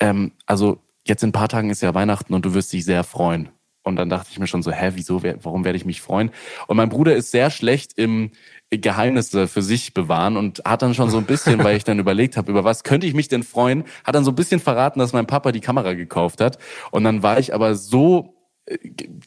[0.00, 3.04] ähm, also jetzt in ein paar Tagen ist ja Weihnachten und du wirst dich sehr
[3.04, 3.50] freuen.
[3.82, 6.30] Und dann dachte ich mir schon so, hä, wieso, warum werde ich mich freuen?
[6.66, 8.30] Und mein Bruder ist sehr schlecht im
[8.70, 12.36] Geheimnisse für sich bewahren und hat dann schon so ein bisschen, weil ich dann überlegt
[12.36, 15.14] habe, über was könnte ich mich denn freuen, hat dann so ein bisschen verraten, dass
[15.14, 16.58] mein Papa die Kamera gekauft hat.
[16.90, 18.34] Und dann war ich aber so
[18.66, 18.76] äh,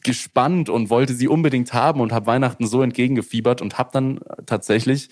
[0.03, 5.09] gespannt und wollte sie unbedingt haben und habe Weihnachten so entgegengefiebert und habe dann tatsächlich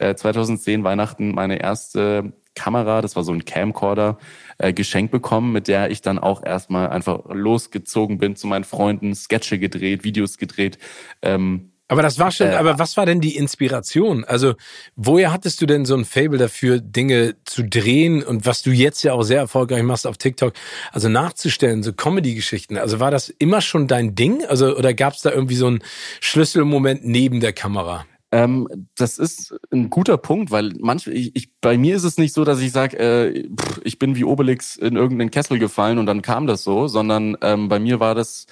[0.00, 4.18] 2010 äh, Weihnachten meine erste Kamera, das war so ein Camcorder,
[4.58, 9.14] äh, geschenkt bekommen, mit der ich dann auch erstmal einfach losgezogen bin zu meinen Freunden,
[9.14, 10.78] Sketche gedreht, Videos gedreht.
[11.22, 14.24] Ähm, aber das war schon, äh, aber was war denn die Inspiration?
[14.24, 14.54] Also,
[14.94, 19.02] woher hattest du denn so ein Fable dafür, Dinge zu drehen und was du jetzt
[19.02, 20.52] ja auch sehr erfolgreich machst auf TikTok,
[20.92, 22.78] also nachzustellen, so Comedy-Geschichten?
[22.78, 24.44] Also war das immer schon dein Ding?
[24.46, 25.80] Also, oder gab es da irgendwie so einen
[26.20, 28.06] Schlüsselmoment neben der Kamera?
[28.32, 32.32] Ähm, das ist ein guter Punkt, weil manchmal, ich, ich, bei mir ist es nicht
[32.32, 33.48] so, dass ich sage, äh,
[33.82, 37.68] ich bin wie Obelix in irgendeinen Kessel gefallen und dann kam das so, sondern ähm,
[37.68, 38.46] bei mir war das,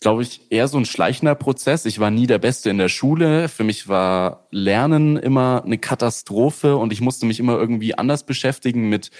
[0.00, 1.84] glaube ich, eher so ein schleichender Prozess.
[1.84, 3.48] Ich war nie der Beste in der Schule.
[3.48, 8.88] Für mich war Lernen immer eine Katastrophe und ich musste mich immer irgendwie anders beschäftigen
[8.88, 9.10] mit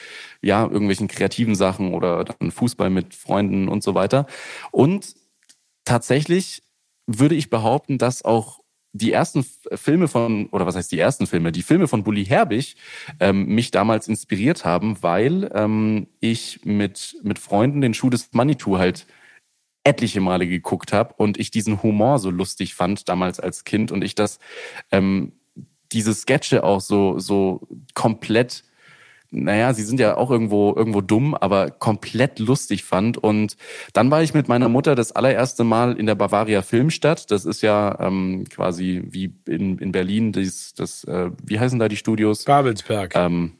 [0.42, 4.26] ja irgendwelchen kreativen Sachen oder dann Fußball mit Freunden und so weiter.
[4.72, 5.14] Und
[5.84, 6.62] tatsächlich
[7.06, 8.59] würde ich behaupten, dass auch
[8.92, 12.76] die ersten Filme von, oder was heißt die ersten Filme, die Filme von Bully Herbig
[13.20, 18.78] ähm, mich damals inspiriert haben, weil ähm, ich mit, mit Freunden den Schuh des Manitou
[18.78, 19.06] halt
[19.84, 24.04] etliche Male geguckt habe und ich diesen Humor so lustig fand damals als Kind und
[24.04, 24.38] ich das
[24.90, 25.32] ähm,
[25.92, 28.62] diese Sketche auch so so komplett
[29.30, 33.16] naja, sie sind ja auch irgendwo, irgendwo dumm, aber komplett lustig fand.
[33.16, 33.56] Und
[33.92, 37.30] dann war ich mit meiner Mutter das allererste Mal in der Bavaria Filmstadt.
[37.30, 41.88] Das ist ja ähm, quasi wie in, in Berlin, das, das äh, wie heißen da
[41.88, 42.44] die Studios?
[42.44, 43.14] Babelsberg.
[43.14, 43.52] Ähm,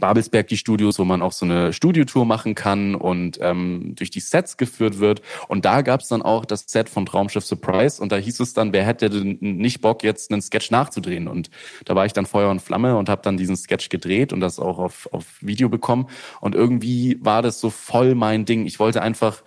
[0.00, 4.20] Babelsberg die Studios, wo man auch so eine Studiotour machen kann und ähm, durch die
[4.20, 5.22] Sets geführt wird.
[5.48, 8.52] Und da gab es dann auch das Set von Traumschiff Surprise und da hieß es
[8.52, 11.28] dann, wer hätte denn nicht Bock, jetzt einen Sketch nachzudrehen?
[11.28, 11.50] Und
[11.84, 14.58] da war ich dann Feuer und Flamme und habe dann diesen Sketch gedreht und das
[14.58, 16.08] auch auf, auf Video bekommen.
[16.40, 18.66] Und irgendwie war das so voll mein Ding.
[18.66, 19.42] Ich wollte einfach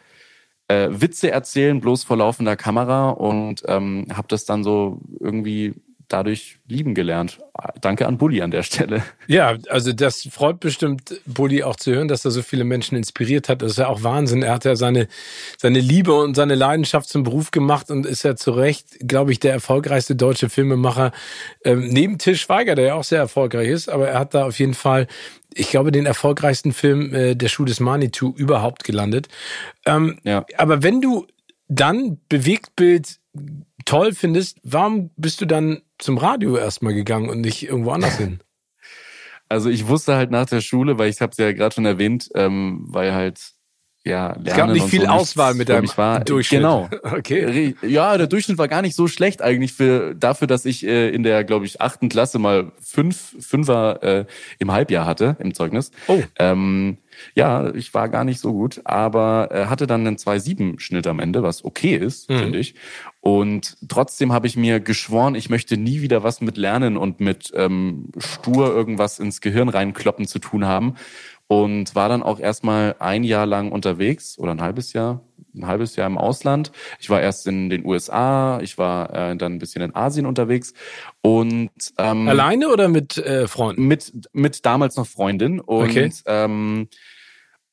[0.67, 5.73] äh, Witze erzählen, bloß vor laufender Kamera und ähm, habe das dann so irgendwie
[6.09, 7.39] dadurch lieben gelernt.
[7.81, 9.03] Danke an Bulli an der Stelle.
[9.27, 13.47] Ja, also das freut bestimmt Bulli auch zu hören, dass er so viele Menschen inspiriert
[13.47, 13.61] hat.
[13.61, 14.43] Das ist ja auch Wahnsinn.
[14.43, 15.07] Er hat ja seine,
[15.57, 19.39] seine Liebe und seine Leidenschaft zum Beruf gemacht und ist ja zu Recht, glaube ich,
[19.39, 21.11] der erfolgreichste deutsche Filmemacher
[21.63, 23.89] ähm, neben Til Schweiger, der ja auch sehr erfolgreich ist.
[23.89, 25.07] Aber er hat da auf jeden Fall
[25.55, 29.29] ich glaube, den erfolgreichsten Film äh, der Schuh des Manitou überhaupt gelandet.
[29.85, 30.45] Ähm, ja.
[30.57, 31.25] Aber wenn du
[31.67, 33.19] dann Bewegtbild
[33.85, 38.39] toll findest, warum bist du dann zum Radio erstmal gegangen und nicht irgendwo anders hin?
[39.51, 42.29] Also ich wusste halt nach der Schule, weil ich habe es ja gerade schon erwähnt,
[42.35, 43.55] ähm, weil halt
[44.05, 46.61] ja, lernen es gab nicht viel so Auswahl mit deinem war, Durchschnitt.
[46.61, 46.89] Genau.
[47.03, 47.75] Okay.
[47.81, 51.23] Ja, der Durchschnitt war gar nicht so schlecht eigentlich für dafür, dass ich äh, in
[51.23, 54.25] der, glaube ich, achten Klasse mal fünf Fünfer äh,
[54.59, 55.91] im Halbjahr hatte im Zeugnis.
[56.07, 56.21] Oh.
[56.37, 56.97] Ähm,
[57.35, 61.43] ja, ich war gar nicht so gut, aber äh, hatte dann einen 2,7-Schnitt am Ende,
[61.43, 62.39] was okay ist, mhm.
[62.39, 62.75] finde ich.
[63.21, 67.51] Und trotzdem habe ich mir geschworen, ich möchte nie wieder was mit Lernen und mit
[67.53, 70.95] ähm, stur irgendwas ins Gehirn reinkloppen zu tun haben
[71.47, 75.21] und war dann auch erstmal ein Jahr lang unterwegs oder ein halbes Jahr,
[75.55, 76.71] ein halbes Jahr im Ausland.
[76.99, 80.73] Ich war erst in den USA, ich war äh, dann ein bisschen in Asien unterwegs
[81.21, 83.87] und ähm, alleine oder mit äh, Freunden?
[83.87, 86.11] Mit mit damals noch Freundin und okay.
[86.27, 86.87] ähm,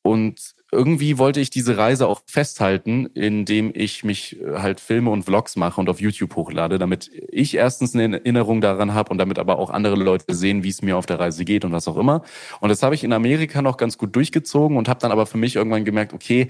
[0.01, 0.41] und
[0.73, 5.57] irgendwie wollte ich diese Reise auch festhalten, indem ich mich äh, halt Filme und Vlogs
[5.57, 9.59] mache und auf YouTube hochlade, damit ich erstens eine Erinnerung daran habe und damit aber
[9.59, 12.23] auch andere Leute sehen, wie es mir auf der Reise geht und was auch immer.
[12.61, 15.39] Und das habe ich in Amerika noch ganz gut durchgezogen und habe dann aber für
[15.39, 16.49] mich irgendwann gemerkt, okay,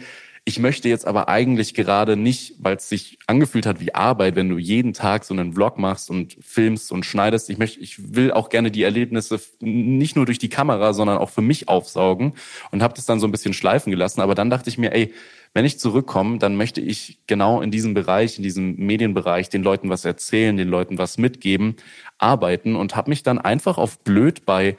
[0.48, 4.48] ich möchte jetzt aber eigentlich gerade nicht, weil es sich angefühlt hat wie Arbeit, wenn
[4.48, 7.50] du jeden Tag so einen Vlog machst und filmst und schneidest.
[7.50, 11.30] Ich möchte, ich will auch gerne die Erlebnisse nicht nur durch die Kamera, sondern auch
[11.30, 12.35] für mich aufsaugen
[12.70, 14.20] und habe das dann so ein bisschen schleifen gelassen.
[14.20, 15.12] Aber dann dachte ich mir, ey,
[15.52, 19.90] wenn ich zurückkomme, dann möchte ich genau in diesem Bereich, in diesem Medienbereich, den Leuten
[19.90, 21.74] was erzählen, den Leuten was mitgeben,
[22.18, 24.76] arbeiten und habe mich dann einfach auf blöd bei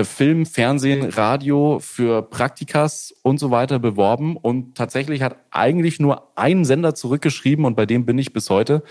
[0.00, 6.64] Film, Fernsehen, Radio für Praktikas und so weiter beworben und tatsächlich hat eigentlich nur ein
[6.64, 8.82] Sender zurückgeschrieben und bei dem bin ich bis heute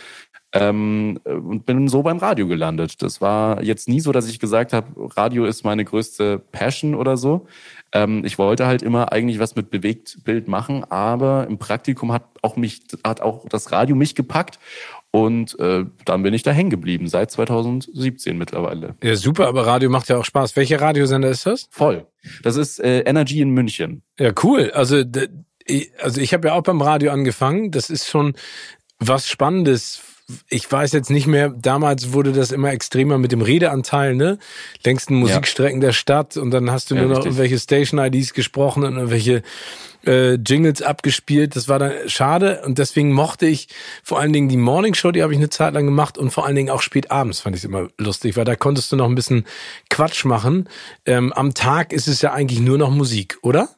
[0.53, 3.01] ähm, und bin so beim Radio gelandet.
[3.01, 4.87] Das war jetzt nie so, dass ich gesagt habe,
[5.17, 7.47] Radio ist meine größte Passion oder so.
[7.93, 12.57] Ähm, ich wollte halt immer eigentlich was mit Bewegtbild machen, aber im Praktikum hat auch
[12.57, 14.59] mich hat auch das Radio mich gepackt
[15.11, 18.95] und äh, dann bin ich da hängen geblieben, seit 2017 mittlerweile.
[19.03, 20.55] Ja, super, aber Radio macht ja auch Spaß.
[20.55, 21.67] Welcher Radiosender ist das?
[21.69, 22.07] Voll.
[22.43, 24.03] Das ist äh, Energy in München.
[24.17, 24.71] Ja, cool.
[24.73, 25.03] Also,
[25.99, 27.71] also ich habe ja auch beim Radio angefangen.
[27.71, 28.33] Das ist schon
[28.99, 30.01] was Spannendes
[30.49, 34.37] ich weiß jetzt nicht mehr, damals wurde das immer extremer mit dem Redeanteil, ne?
[34.83, 35.87] Längsten Musikstrecken ja.
[35.87, 37.31] der Stadt und dann hast du ja, nur noch richtig.
[37.31, 39.41] irgendwelche Station-IDs gesprochen und irgendwelche
[40.05, 41.55] äh, Jingles abgespielt.
[41.55, 43.67] Das war dann schade und deswegen mochte ich
[44.03, 46.45] vor allen Dingen die Morning Show, die habe ich eine Zeit lang gemacht und vor
[46.45, 49.07] allen Dingen auch spät abends fand ich es immer lustig, weil da konntest du noch
[49.07, 49.45] ein bisschen
[49.89, 50.69] Quatsch machen.
[51.05, 53.69] Ähm, am Tag ist es ja eigentlich nur noch Musik, oder?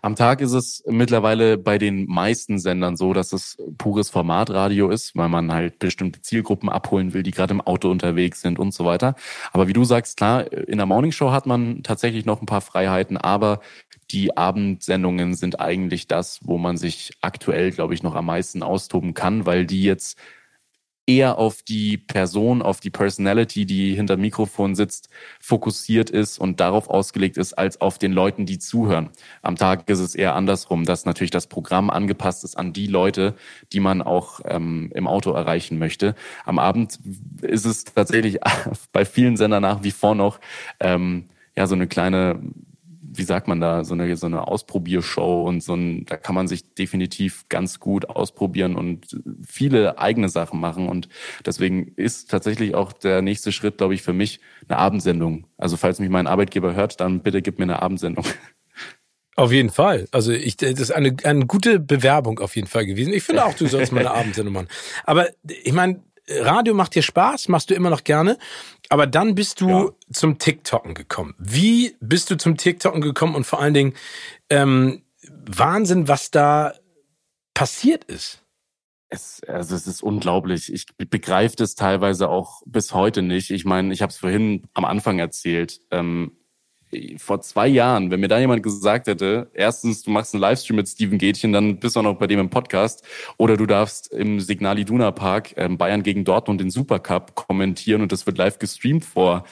[0.00, 5.16] Am Tag ist es mittlerweile bei den meisten Sendern so, dass es pures Formatradio ist,
[5.16, 8.84] weil man halt bestimmte Zielgruppen abholen will, die gerade im Auto unterwegs sind und so
[8.84, 9.16] weiter.
[9.52, 13.16] Aber wie du sagst, klar, in der Morningshow hat man tatsächlich noch ein paar Freiheiten,
[13.16, 13.60] aber
[14.10, 19.14] die Abendsendungen sind eigentlich das, wo man sich aktuell, glaube ich, noch am meisten austoben
[19.14, 20.18] kann, weil die jetzt
[21.08, 25.08] eher auf die Person, auf die Personality, die hinter Mikrofon sitzt,
[25.40, 29.08] fokussiert ist und darauf ausgelegt ist, als auf den Leuten, die zuhören.
[29.40, 33.34] Am Tag ist es eher andersrum, dass natürlich das Programm angepasst ist an die Leute,
[33.72, 36.14] die man auch ähm, im Auto erreichen möchte.
[36.44, 36.98] Am Abend
[37.40, 38.38] ist es tatsächlich
[38.92, 40.40] bei vielen Sendern nach wie vor noch
[40.78, 41.24] ähm,
[41.56, 42.38] ja so eine kleine
[43.18, 46.48] wie sagt man da, so eine, so eine Ausprobiershow und so ein, da kann man
[46.48, 50.88] sich definitiv ganz gut ausprobieren und viele eigene Sachen machen.
[50.88, 51.08] Und
[51.44, 55.46] deswegen ist tatsächlich auch der nächste Schritt, glaube ich, für mich eine Abendsendung.
[55.56, 58.24] Also falls mich mein Arbeitgeber hört, dann bitte gib mir eine Abendsendung.
[59.38, 60.08] Auf jeden Fall.
[60.10, 63.12] Also ich, das ist eine, eine gute Bewerbung auf jeden Fall gewesen.
[63.12, 64.68] Ich finde auch, du sollst mal eine Abendsendung machen.
[65.04, 68.38] Aber ich meine, Radio macht dir Spaß, machst du immer noch gerne.
[68.88, 69.90] Aber dann bist du ja.
[70.12, 71.34] zum TikToken gekommen.
[71.38, 73.94] Wie bist du zum TikToken gekommen und vor allen Dingen
[74.50, 76.74] ähm, Wahnsinn, was da
[77.54, 78.42] passiert ist?
[79.10, 80.72] Es, also es ist unglaublich.
[80.72, 83.50] Ich begreife das teilweise auch bis heute nicht.
[83.50, 85.80] Ich meine, ich habe es vorhin am Anfang erzählt.
[85.90, 86.37] Ähm,
[87.18, 90.88] vor zwei Jahren, wenn mir da jemand gesagt hätte, erstens, du machst einen Livestream mit
[90.88, 93.04] Steven Gätchen, dann bist du auch noch bei dem im Podcast,
[93.36, 98.12] oder du darfst im Signal Iduna Park ähm, Bayern gegen Dortmund den Supercup kommentieren und
[98.12, 99.44] das wird live gestreamt vor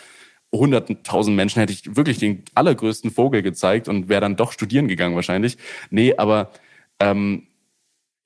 [0.52, 5.14] hunderttausend Menschen, hätte ich wirklich den allergrößten Vogel gezeigt und wäre dann doch studieren gegangen
[5.14, 5.58] wahrscheinlich.
[5.90, 6.50] Nee, aber
[7.00, 7.48] ähm,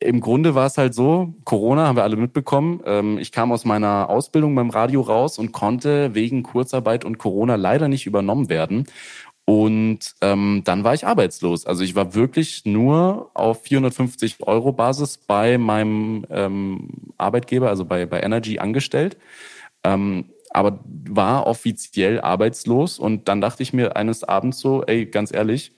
[0.00, 2.80] im Grunde war es halt so, Corona haben wir alle mitbekommen.
[2.86, 7.56] Ähm, ich kam aus meiner Ausbildung beim Radio raus und konnte wegen Kurzarbeit und Corona
[7.56, 8.86] leider nicht übernommen werden.
[9.44, 11.66] Und ähm, dann war ich arbeitslos.
[11.66, 18.06] Also ich war wirklich nur auf 450 Euro Basis bei meinem ähm, Arbeitgeber, also bei,
[18.06, 19.18] bei Energy angestellt.
[19.84, 22.98] Ähm, aber war offiziell arbeitslos.
[22.98, 25.72] Und dann dachte ich mir eines Abends so, ey, ganz ehrlich,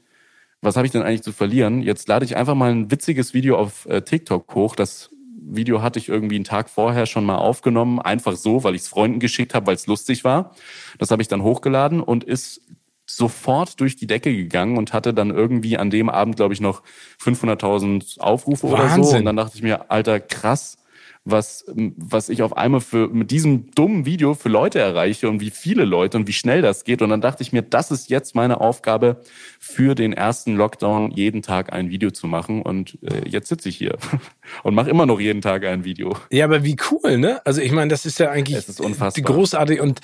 [0.63, 1.83] was habe ich denn eigentlich zu verlieren?
[1.83, 4.77] Jetzt lade ich einfach mal ein witziges Video auf äh, TikTok hoch.
[4.77, 5.11] Das
[5.45, 8.89] Video hatte ich irgendwie einen Tag vorher schon mal aufgenommen, einfach so, weil ich es
[8.89, 10.55] Freunden geschickt habe, weil es lustig war.
[10.99, 12.63] Das habe ich dann hochgeladen und ist
[13.07, 16.83] sofort durch die Decke gegangen und hatte dann irgendwie an dem Abend, glaube ich, noch
[17.21, 19.01] 500.000 Aufrufe Wahnsinn.
[19.01, 19.17] oder so.
[19.17, 20.79] Und dann dachte ich mir, alter, krass,
[21.25, 25.51] was, was ich auf einmal für, mit diesem dummen Video für Leute erreiche und wie
[25.51, 27.01] viele Leute und wie schnell das geht.
[27.01, 29.21] Und dann dachte ich mir, das ist jetzt meine Aufgabe
[29.61, 32.63] für den ersten Lockdown, jeden Tag ein Video zu machen.
[32.63, 33.97] Und äh, jetzt sitze ich hier
[34.65, 36.17] und mache immer noch jeden Tag ein Video.
[36.31, 37.41] Ja, aber wie cool, ne?
[37.47, 39.25] Also ich meine, das ist ja eigentlich es ist unfassbar.
[39.25, 40.01] großartig und,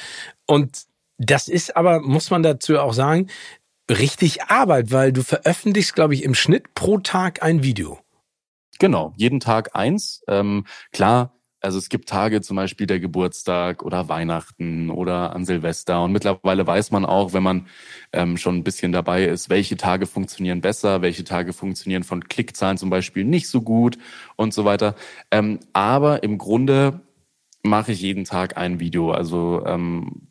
[0.47, 0.85] und
[1.19, 3.27] das ist aber, muss man dazu auch sagen,
[3.91, 7.99] richtig Arbeit, weil du veröffentlichst, glaube ich, im Schnitt pro Tag ein Video.
[8.79, 10.23] Genau, jeden Tag eins.
[10.29, 16.05] Ähm, klar, also es gibt Tage, zum Beispiel der Geburtstag oder Weihnachten oder an Silvester.
[16.05, 17.67] Und mittlerweile weiß man auch, wenn man
[18.13, 22.79] ähm, schon ein bisschen dabei ist, welche Tage funktionieren besser, welche Tage funktionieren von Klickzahlen
[22.79, 23.99] zum Beispiel nicht so gut
[24.37, 24.95] und so weiter.
[25.33, 27.01] Ähm, aber im Grunde
[27.65, 29.11] mache ich jeden Tag ein Video.
[29.11, 30.28] Also ähm,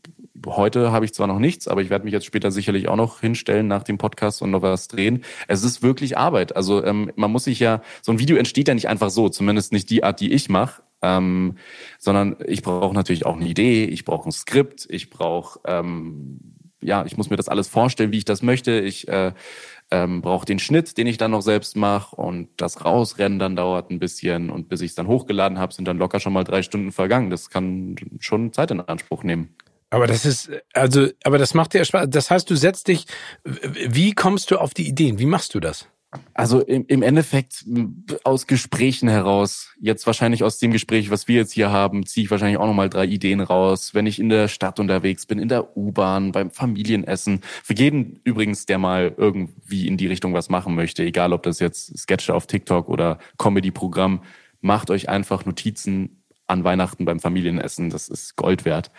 [0.56, 3.20] heute habe ich zwar noch nichts, aber ich werde mich jetzt später sicherlich auch noch
[3.20, 5.24] hinstellen nach dem Podcast und noch was drehen.
[5.48, 6.56] Es ist wirklich Arbeit.
[6.56, 9.74] Also ähm, man muss sich ja, so ein Video entsteht ja nicht einfach so, zumindest
[9.74, 10.82] nicht die Art, die ich mache.
[11.02, 11.58] Ähm,
[12.00, 16.40] sondern ich brauche natürlich auch eine Idee, ich brauche ein Skript, ich brauche, ähm,
[16.82, 18.80] ja, ich muss mir das alles vorstellen, wie ich das möchte.
[18.80, 19.34] Ich äh,
[19.92, 23.90] ähm, brauche den Schnitt, den ich dann noch selbst mache und das Rausrennen dann dauert
[23.90, 26.62] ein bisschen und bis ich es dann hochgeladen habe, sind dann locker schon mal drei
[26.64, 27.30] Stunden vergangen.
[27.30, 29.56] Das kann schon Zeit in Anspruch nehmen.
[29.90, 32.08] Aber das ist, also, aber das macht dir Spaß.
[32.10, 33.06] Das heißt, du setzt dich,
[33.44, 35.20] wie kommst du auf die Ideen?
[35.20, 35.88] Wie machst du das?
[36.34, 37.66] Also im, im Endeffekt
[38.24, 42.32] aus Gesprächen heraus, jetzt wahrscheinlich aus dem Gespräch, was wir jetzt hier haben, ziehe ich
[42.32, 43.94] wahrscheinlich auch nochmal drei Ideen raus.
[43.94, 47.42] Wenn ich in der Stadt unterwegs bin, in der U-Bahn, beim Familienessen.
[47.64, 51.60] Für jeden übrigens, der mal irgendwie in die Richtung was machen möchte, egal ob das
[51.60, 54.22] jetzt Sketche auf TikTok oder Comedy-Programm,
[54.62, 56.17] macht euch einfach Notizen
[56.48, 57.90] an Weihnachten beim Familienessen.
[57.90, 58.92] Das ist Gold wert.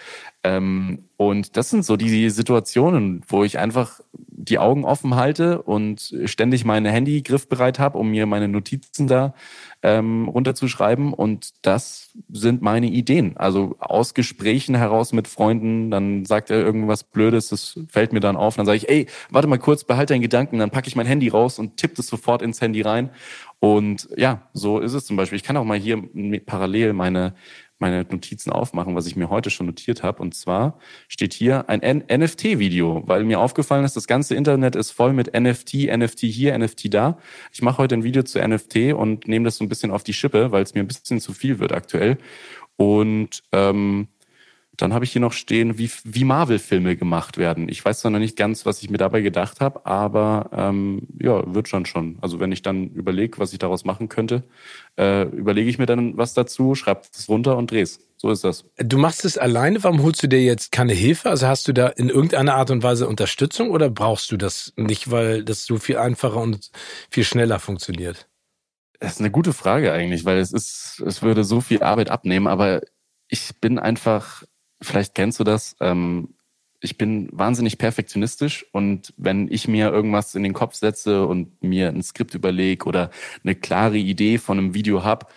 [0.45, 6.15] Ähm, und das sind so die Situationen, wo ich einfach die Augen offen halte und
[6.27, 9.35] ständig meine Handy griffbereit habe, um mir meine Notizen da
[9.83, 11.13] ähm, runterzuschreiben.
[11.13, 13.37] Und das sind meine Ideen.
[13.37, 18.37] Also aus Gesprächen heraus mit Freunden, dann sagt er irgendwas Blödes, das fällt mir dann
[18.37, 18.57] auf.
[18.57, 20.59] Dann sage ich, ey, warte mal kurz, behalte deinen Gedanken.
[20.59, 23.11] Dann packe ich mein Handy raus und tippe es sofort ins Handy rein.
[23.61, 25.37] Und ja, so ist es zum Beispiel.
[25.37, 26.03] Ich kann auch mal hier
[26.47, 27.35] parallel meine
[27.79, 30.23] meine Notizen aufmachen, was ich mir heute schon notiert habe.
[30.23, 35.13] Und zwar steht hier ein NFT-Video, weil mir aufgefallen ist, das ganze Internet ist voll
[35.13, 37.19] mit NFT, NFT hier, NFT da.
[37.53, 40.13] Ich mache heute ein Video zu NFT und nehme das so ein bisschen auf die
[40.13, 42.19] Schippe, weil es mir ein bisschen zu viel wird aktuell.
[42.77, 44.09] Und ähm,
[44.79, 47.69] dann habe ich hier noch stehen, wie, wie Marvel-Filme gemacht werden.
[47.69, 51.43] Ich weiß zwar noch nicht ganz, was ich mir dabei gedacht habe, aber ähm, ja,
[51.53, 52.17] wird schon schon.
[52.21, 54.45] Also wenn ich dann überlege, was ich daraus machen könnte,
[54.97, 57.99] äh, überlege ich mir dann was dazu, schreibe es runter und dreh's.
[58.17, 58.65] So ist das.
[58.79, 61.29] Du machst es alleine, warum holst du dir jetzt keine Hilfe?
[61.29, 65.11] Also hast du da in irgendeiner Art und Weise Unterstützung oder brauchst du das nicht,
[65.11, 66.71] weil das so viel einfacher und
[67.11, 68.29] viel schneller funktioniert?
[69.01, 72.47] Das ist eine gute Frage eigentlich, weil es ist, es würde so viel Arbeit abnehmen,
[72.47, 72.81] aber
[73.29, 74.43] ich bin einfach
[74.81, 75.77] vielleicht kennst du das.
[75.81, 76.35] Ähm,
[76.81, 81.89] ich bin wahnsinnig perfektionistisch und wenn ich mir irgendwas in den Kopf setze und mir
[81.89, 83.11] ein Skript überlege oder
[83.43, 85.33] eine klare Idee von einem Video hab,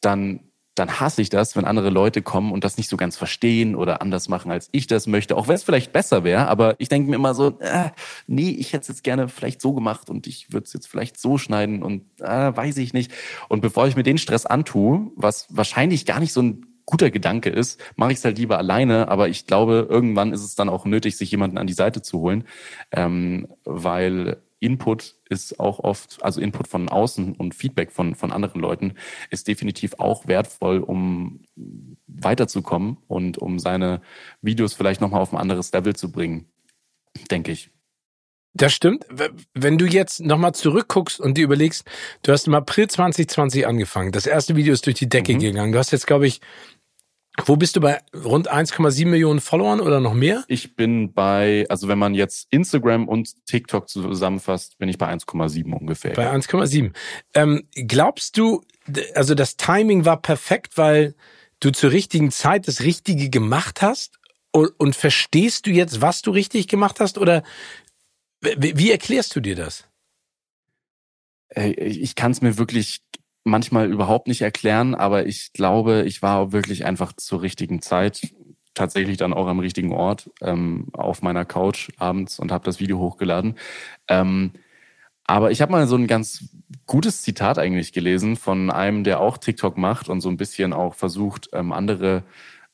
[0.00, 0.40] dann
[0.76, 4.02] dann hasse ich das, wenn andere Leute kommen und das nicht so ganz verstehen oder
[4.02, 6.48] anders machen, als ich das möchte, auch wenn es vielleicht besser wäre.
[6.48, 7.90] Aber ich denke mir immer so, äh,
[8.26, 11.18] nee, ich hätte es jetzt gerne vielleicht so gemacht und ich würde es jetzt vielleicht
[11.18, 13.10] so schneiden und äh, weiß ich nicht.
[13.48, 17.50] Und bevor ich mir den Stress antue, was wahrscheinlich gar nicht so ein guter Gedanke
[17.50, 19.08] ist, mache ich es halt lieber alleine.
[19.08, 22.20] Aber ich glaube, irgendwann ist es dann auch nötig, sich jemanden an die Seite zu
[22.20, 22.44] holen,
[22.92, 28.60] ähm, weil Input ist auch oft, also Input von außen und Feedback von, von anderen
[28.60, 28.94] Leuten
[29.30, 31.42] ist definitiv auch wertvoll, um
[32.06, 34.00] weiterzukommen und um seine
[34.40, 36.46] Videos vielleicht nochmal auf ein anderes Level zu bringen,
[37.30, 37.70] denke ich.
[38.54, 39.04] Das stimmt.
[39.52, 41.84] Wenn du jetzt nochmal zurückguckst und dir überlegst,
[42.22, 44.12] du hast im April 2020 angefangen.
[44.12, 45.40] Das erste Video ist durch die Decke mhm.
[45.40, 45.72] gegangen.
[45.72, 46.40] Du hast jetzt, glaube ich,
[47.44, 50.44] wo bist du bei rund 1,7 Millionen Followern oder noch mehr?
[50.48, 55.72] Ich bin bei, also wenn man jetzt Instagram und TikTok zusammenfasst, bin ich bei 1,7
[55.72, 56.14] ungefähr.
[56.14, 56.92] Bei 1,7.
[57.34, 58.62] Ähm, glaubst du,
[59.14, 61.14] also das Timing war perfekt, weil
[61.60, 64.18] du zur richtigen Zeit das Richtige gemacht hast?
[64.52, 67.18] Und, und verstehst du jetzt, was du richtig gemacht hast?
[67.18, 67.42] Oder
[68.40, 69.84] wie, wie erklärst du dir das?
[71.54, 73.02] Ich kann es mir wirklich
[73.46, 78.34] manchmal überhaupt nicht erklären, aber ich glaube, ich war wirklich einfach zur richtigen Zeit,
[78.74, 82.98] tatsächlich dann auch am richtigen Ort, ähm, auf meiner Couch abends und habe das Video
[82.98, 83.54] hochgeladen.
[84.08, 84.52] Ähm,
[85.24, 86.44] aber ich habe mal so ein ganz
[86.86, 90.94] gutes Zitat eigentlich gelesen von einem, der auch TikTok macht und so ein bisschen auch
[90.94, 92.22] versucht, ähm, andere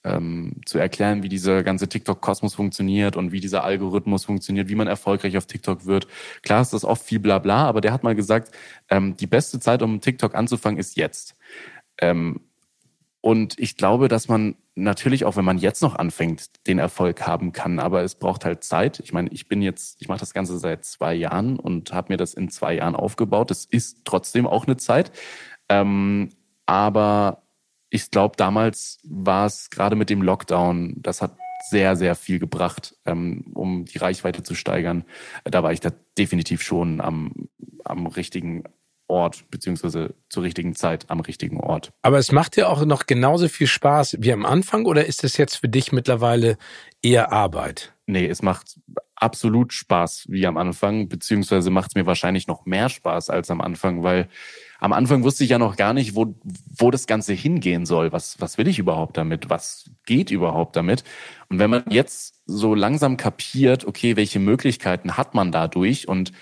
[0.05, 4.86] ähm, zu erklären, wie dieser ganze TikTok-Kosmos funktioniert und wie dieser Algorithmus funktioniert, wie man
[4.88, 6.09] erfolgreich auf TikTok wird.
[6.42, 8.53] Klar ist das oft viel Blabla, aber der hat mal gesagt,
[8.88, 11.36] ähm, die beste Zeit, um TikTok anzufangen, ist jetzt.
[11.98, 12.40] Ähm,
[13.20, 17.53] und ich glaube, dass man natürlich auch, wenn man jetzt noch anfängt, den Erfolg haben
[17.53, 18.98] kann, aber es braucht halt Zeit.
[19.00, 22.16] Ich meine, ich bin jetzt, ich mache das Ganze seit zwei Jahren und habe mir
[22.16, 23.50] das in zwei Jahren aufgebaut.
[23.50, 25.12] Das ist trotzdem auch eine Zeit.
[25.68, 26.30] Ähm,
[26.66, 27.41] aber
[27.93, 31.36] ich glaube, damals war es gerade mit dem Lockdown, das hat
[31.68, 35.05] sehr, sehr viel gebracht, ähm, um die Reichweite zu steigern.
[35.45, 37.49] Da war ich da definitiv schon am,
[37.84, 38.64] am richtigen
[39.09, 41.93] Ort, beziehungsweise zur richtigen Zeit am richtigen Ort.
[42.01, 45.36] Aber es macht dir auch noch genauso viel Spaß wie am Anfang oder ist es
[45.36, 46.57] jetzt für dich mittlerweile
[47.03, 47.93] eher Arbeit?
[48.07, 48.80] Nee, es macht
[49.16, 53.61] absolut Spaß wie am Anfang, beziehungsweise macht es mir wahrscheinlich noch mehr Spaß als am
[53.61, 54.28] Anfang, weil
[54.83, 56.35] am Anfang wusste ich ja noch gar nicht, wo,
[56.76, 58.11] wo das Ganze hingehen soll.
[58.11, 59.49] Was, was will ich überhaupt damit?
[59.49, 61.05] Was geht überhaupt damit?
[61.49, 66.33] Und wenn man jetzt so langsam kapiert, okay, welche Möglichkeiten hat man dadurch und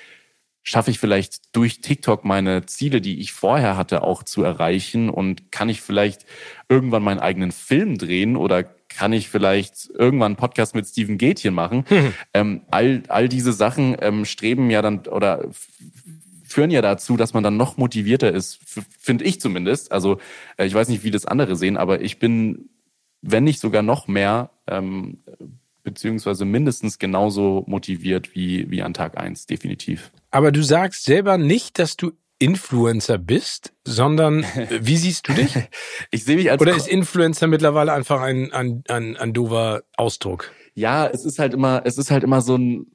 [0.63, 5.53] schaffe ich vielleicht durch TikTok meine Ziele, die ich vorher hatte, auch zu erreichen und
[5.53, 6.25] kann ich vielleicht
[6.71, 11.53] irgendwann meinen eigenen Film drehen oder kann ich vielleicht irgendwann einen Podcast mit Steven Gätchen
[11.53, 11.85] machen?
[11.91, 12.15] Mhm.
[12.33, 15.45] Ähm, all, all diese Sachen ähm, streben ja dann oder
[16.53, 18.59] führen ja dazu, dass man dann noch motivierter ist,
[18.99, 19.93] finde ich zumindest.
[19.93, 20.19] Also
[20.57, 22.71] äh, ich weiß nicht, wie das andere sehen, aber ich bin,
[23.23, 25.19] wenn nicht sogar noch mehr, ähm,
[25.83, 30.13] beziehungsweise mindestens genauso motiviert wie, wie an Tag eins definitiv.
[30.31, 34.45] Aber du sagst selber nicht, dass du Influencer bist, sondern
[34.81, 35.55] wie siehst du dich?
[36.11, 40.51] ich sehe mich als Oder ist Influencer mittlerweile einfach ein, ein, ein, ein dover Ausdruck?
[40.75, 42.87] Ja, es ist halt immer, es ist halt immer so ein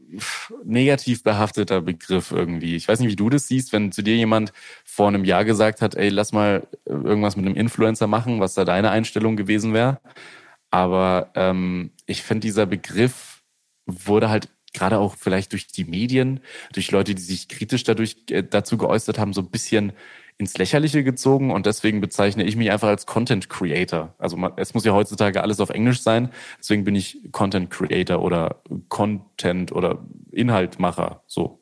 [0.63, 2.75] negativ behafteter Begriff irgendwie.
[2.75, 4.53] Ich weiß nicht, wie du das siehst, wenn zu dir jemand
[4.83, 8.65] vor einem Jahr gesagt hat, ey, lass mal irgendwas mit einem Influencer machen, was da
[8.65, 9.99] deine Einstellung gewesen wäre.
[10.71, 13.43] Aber ähm, ich finde, dieser Begriff
[13.85, 16.41] wurde halt gerade auch vielleicht durch die Medien,
[16.73, 19.93] durch Leute, die sich kritisch dadurch äh, dazu geäußert haben, so ein bisschen
[20.37, 24.13] ins Lächerliche gezogen und deswegen bezeichne ich mich einfach als Content Creator.
[24.17, 26.29] Also man, es muss ja heutzutage alles auf Englisch sein,
[26.59, 31.61] deswegen bin ich Content Creator oder Content oder Inhaltmacher, so.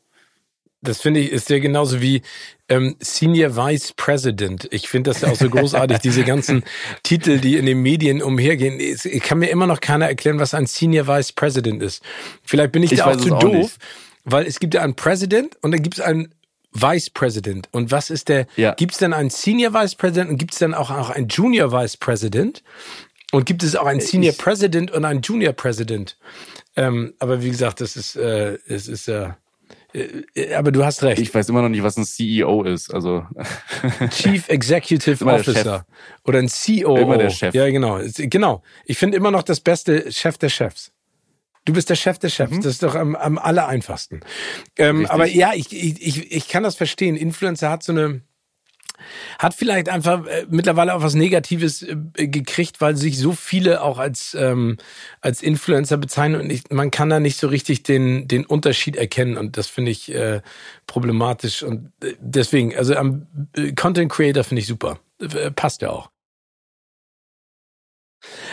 [0.82, 2.24] Das finde ich, ist ja genauso wie
[2.68, 4.68] ähm, Senior Vice President.
[4.70, 6.64] Ich finde das ja auch so großartig, diese ganzen
[7.04, 8.82] Titel, die in den Medien umhergehen.
[8.82, 12.04] Ich kann mir immer noch keiner erklären, was ein Senior Vice President ist.
[12.44, 13.78] Vielleicht bin ich, ich da auch zu auch doof, nicht.
[14.26, 16.34] weil es gibt ja einen President und dann gibt es einen
[16.74, 17.70] Vice President.
[17.72, 18.48] Und was ist der?
[18.56, 18.74] Ja.
[18.74, 21.72] Gibt es denn einen Senior Vice President und gibt es dann auch, auch einen Junior
[21.72, 22.64] Vice President?
[23.32, 26.18] Und gibt es auch einen Senior ich, President und einen Junior President?
[26.76, 29.30] Ähm, aber wie gesagt, das ist, äh, es ist äh,
[29.94, 31.22] äh, aber du hast recht.
[31.22, 32.94] Ich weiß immer noch nicht, was ein CEO ist.
[32.94, 33.26] Also
[34.10, 35.86] Chief Executive Officer
[36.24, 36.98] oder ein CEO.
[36.98, 37.54] Immer der Chef.
[37.54, 38.00] Ja, genau.
[38.18, 38.64] Genau.
[38.86, 40.93] Ich finde immer noch das beste Chef der Chefs.
[41.66, 42.52] Du bist der Chef des Chefs.
[42.52, 42.62] Mhm.
[42.62, 44.22] Das ist doch am, am aller einfachsten.
[44.78, 47.16] Ähm, aber ja, ich, ich, ich kann das verstehen.
[47.16, 48.22] Influencer hat so eine,
[49.40, 51.96] hat vielleicht einfach äh, mittlerweile auch was Negatives äh,
[52.28, 54.78] gekriegt, weil sich so viele auch als ähm,
[55.22, 59.38] als Influencer bezeichnen und ich, man kann da nicht so richtig den den Unterschied erkennen
[59.38, 60.42] und das finde ich äh,
[60.88, 63.28] problematisch und äh, deswegen also am
[63.76, 65.00] Content Creator finde ich super,
[65.56, 66.13] passt ja auch.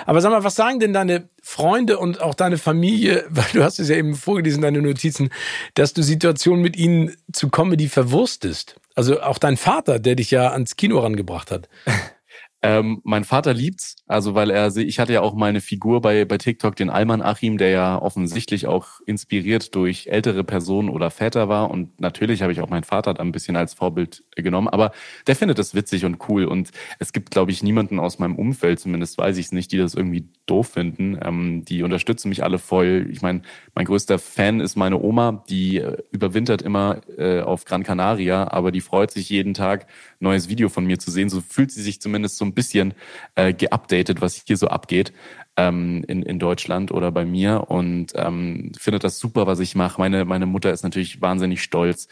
[0.06, 3.78] Aber sag mal, was sagen denn deine Freunde und auch deine Familie, weil du hast
[3.78, 5.30] es ja eben vorgelesen, deine Notizen,
[5.74, 8.76] dass du Situationen mit ihnen zu Comedy verwurstest?
[8.94, 11.68] Also auch dein Vater, der dich ja ans Kino rangebracht hat.
[12.62, 16.24] Ähm, mein Vater liebt's, also weil er, ich hatte ja auch mal eine Figur bei,
[16.26, 21.48] bei TikTok, den Alman Achim, der ja offensichtlich auch inspiriert durch ältere Personen oder Väter
[21.48, 24.92] war und natürlich habe ich auch meinen Vater da ein bisschen als Vorbild genommen, aber
[25.26, 28.78] der findet das witzig und cool und es gibt, glaube ich, niemanden aus meinem Umfeld,
[28.78, 31.18] zumindest weiß ich es nicht, die das irgendwie doof finden.
[31.22, 33.08] Ähm, die unterstützen mich alle voll.
[33.10, 33.42] Ich meine,
[33.74, 38.72] mein größter Fan ist meine Oma, die äh, überwintert immer äh, auf Gran Canaria, aber
[38.72, 39.86] die freut sich jeden Tag,
[40.18, 41.30] neues Video von mir zu sehen.
[41.30, 42.94] So fühlt sie sich zumindest so ein bisschen
[43.34, 45.12] äh, geupdatet, was hier so abgeht
[45.56, 50.00] ähm, in, in Deutschland oder bei mir und ähm, findet das super, was ich mache.
[50.00, 52.08] Meine, meine Mutter ist natürlich wahnsinnig stolz.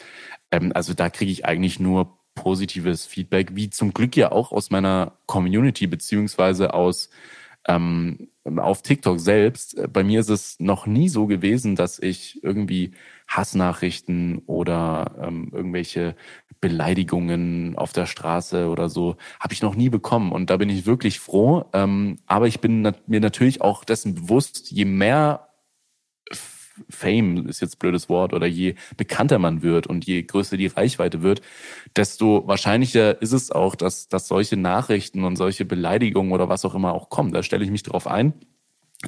[0.51, 4.69] Ähm, also da kriege ich eigentlich nur positives Feedback, wie zum Glück ja auch aus
[4.71, 7.09] meiner Community beziehungsweise aus
[7.67, 9.77] ähm, auf TikTok selbst.
[9.91, 12.91] Bei mir ist es noch nie so gewesen, dass ich irgendwie
[13.29, 16.15] Hassnachrichten oder ähm, irgendwelche
[16.61, 20.85] Beleidigungen auf der Straße oder so habe ich noch nie bekommen und da bin ich
[20.85, 21.65] wirklich froh.
[21.71, 25.47] Ähm, aber ich bin nat mir natürlich auch dessen bewusst, je mehr
[26.89, 31.21] Fame ist jetzt blödes Wort oder je bekannter man wird und je größer die Reichweite
[31.21, 31.41] wird,
[31.95, 36.75] desto wahrscheinlicher ist es auch, dass, dass solche Nachrichten und solche Beleidigungen oder was auch
[36.75, 37.33] immer auch kommen.
[37.33, 38.33] Da stelle ich mich drauf ein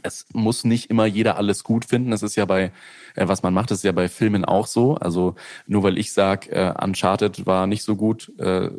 [0.03, 2.11] es muss nicht immer jeder alles gut finden.
[2.11, 2.71] Das ist ja bei,
[3.15, 4.95] äh, was man macht, ist ja bei Filmen auch so.
[4.95, 5.35] Also
[5.67, 8.69] nur weil ich sage, äh, Uncharted war nicht so gut, äh,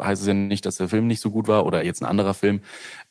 [0.00, 2.34] heißt es ja nicht, dass der Film nicht so gut war oder jetzt ein anderer
[2.34, 2.60] Film.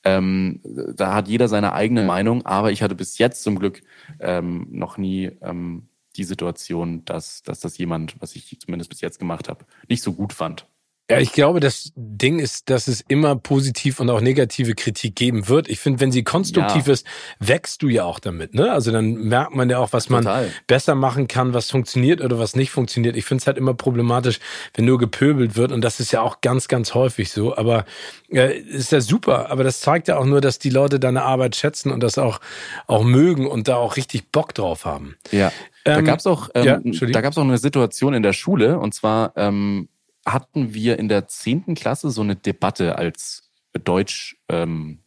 [0.04, 0.62] Ähm,
[0.96, 3.82] da hat jeder seine eigene Meinung, aber ich hatte bis jetzt zum Glück
[4.20, 9.20] ähm, noch nie ähm, die Situation, dass, dass das jemand, was ich zumindest bis jetzt
[9.20, 10.68] gemacht habe, nicht so gut fand.
[11.10, 15.50] Ja, ich glaube, das Ding ist, dass es immer positiv und auch negative Kritik geben
[15.50, 15.68] wird.
[15.68, 16.94] Ich finde, wenn sie konstruktiv ja.
[16.94, 17.06] ist,
[17.40, 18.54] wächst du ja auch damit.
[18.54, 18.72] Ne?
[18.72, 20.50] Also dann merkt man ja auch, was man Total.
[20.66, 23.18] besser machen kann, was funktioniert oder was nicht funktioniert.
[23.18, 24.40] Ich finde es halt immer problematisch,
[24.76, 27.54] wenn nur gepöbelt wird und das ist ja auch ganz, ganz häufig so.
[27.58, 27.84] Aber
[28.32, 29.52] äh, ist ja super.
[29.52, 32.40] Aber das zeigt ja auch nur, dass die Leute deine Arbeit schätzen und das auch
[32.88, 35.18] auch mögen und da auch richtig Bock drauf haben.
[35.32, 35.52] Ja.
[35.84, 38.94] Da ähm, gab's auch, ähm, ja, da gab's auch eine Situation in der Schule und
[38.94, 39.90] zwar ähm,
[40.26, 43.52] hatten wir in der zehnten Klasse so eine Debatte als
[43.84, 45.00] Deutsch ähm,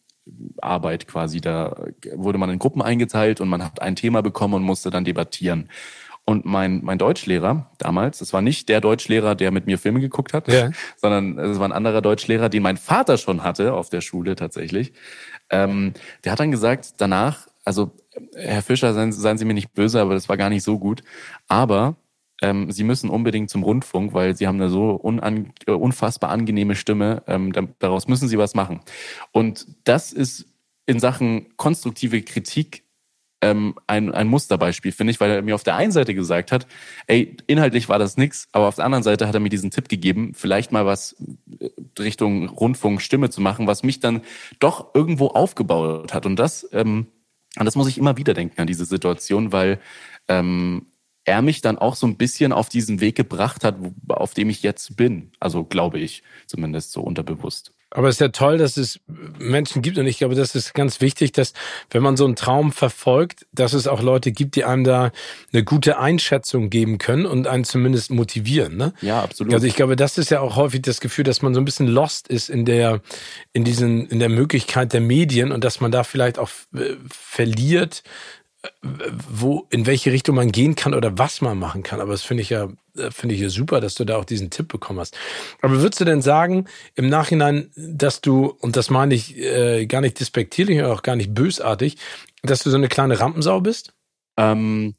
[0.61, 1.41] Arbeit quasi.
[1.41, 1.77] Da
[2.15, 5.69] wurde man in Gruppen eingeteilt und man hat ein Thema bekommen und musste dann debattieren.
[6.29, 10.33] Und mein, mein Deutschlehrer damals, das war nicht der Deutschlehrer, der mit mir Filme geguckt
[10.33, 10.71] hat, ja.
[10.97, 14.93] sondern es war ein anderer Deutschlehrer, den mein Vater schon hatte auf der Schule tatsächlich.
[15.51, 15.93] Ähm,
[16.25, 17.93] der hat dann gesagt, danach, also
[18.35, 21.05] Herr Fischer, seien, seien Sie mir nicht böse, aber das war gar nicht so gut.
[21.47, 21.95] Aber
[22.43, 26.75] ähm, Sie müssen unbedingt zum Rundfunk, weil Sie haben eine so unan, äh, unfassbar angenehme
[26.77, 27.23] Stimme.
[27.27, 28.81] Ähm, daraus müssen Sie was machen.
[29.33, 30.47] Und das ist
[30.87, 32.85] in Sachen konstruktive Kritik
[33.43, 36.67] ähm, ein, ein Musterbeispiel, finde ich, weil er mir auf der einen Seite gesagt hat,
[37.07, 39.89] ey, inhaltlich war das nix, aber auf der anderen Seite hat er mir diesen Tipp
[39.89, 41.17] gegeben, vielleicht mal was
[41.59, 44.23] äh, Richtung Rundfunk Stimme zu machen, was mich dann
[44.59, 46.27] doch irgendwo aufgebaut hat.
[46.27, 47.07] Und das, ähm,
[47.59, 49.81] und das muss ich immer wieder denken an diese Situation, weil
[50.29, 50.87] ähm,
[51.27, 53.77] er mich dann auch so ein bisschen auf diesen Weg gebracht hat,
[54.09, 55.33] auf dem ich jetzt bin.
[55.41, 57.73] Also glaube ich, zumindest so unterbewusst.
[57.91, 59.01] Aber es ist ja toll, dass es
[59.39, 61.53] Menschen gibt und ich glaube, das ist ganz wichtig, dass
[61.91, 65.13] wenn man so einen Traum verfolgt, dass es auch Leute gibt, die einem da
[65.53, 68.77] eine gute Einschätzung geben können und einen zumindest motivieren.
[68.77, 68.93] Ne?
[69.03, 69.55] Ja, absolut.
[69.55, 71.87] Also ich glaube, das ist ja auch häufig das Gefühl, dass man so ein bisschen
[71.87, 73.01] lost ist in der
[73.53, 78.03] in diesen in der Möglichkeit der Medien und dass man da vielleicht auch äh, verliert,
[78.83, 82.01] wo, in welche Richtung man gehen kann oder was man machen kann.
[82.01, 84.51] Aber das finde ich ja, äh, finde ich ja super, dass du da auch diesen
[84.51, 85.17] Tipp bekommen hast.
[85.61, 90.01] Aber würdest du denn sagen, im Nachhinein, dass du, und das meine ich äh, gar
[90.01, 91.97] nicht despektierlich und auch gar nicht bösartig,
[92.43, 93.95] dass du so eine kleine Rampensau bist?
[94.37, 94.95] Ähm,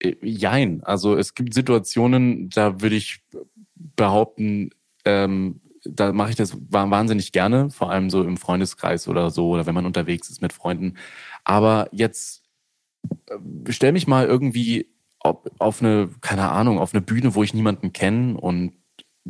[0.00, 0.82] äh, jein.
[0.84, 3.20] Also es gibt Situationen, da würde ich
[3.96, 4.70] behaupten,
[5.04, 9.66] ähm, da mache ich das wahnsinnig gerne, vor allem so im Freundeskreis oder so, oder
[9.66, 10.96] wenn man unterwegs ist mit Freunden.
[11.44, 12.43] Aber jetzt
[13.68, 14.86] stell mich mal irgendwie
[15.18, 18.72] auf eine, keine Ahnung, auf eine Bühne, wo ich niemanden kenne und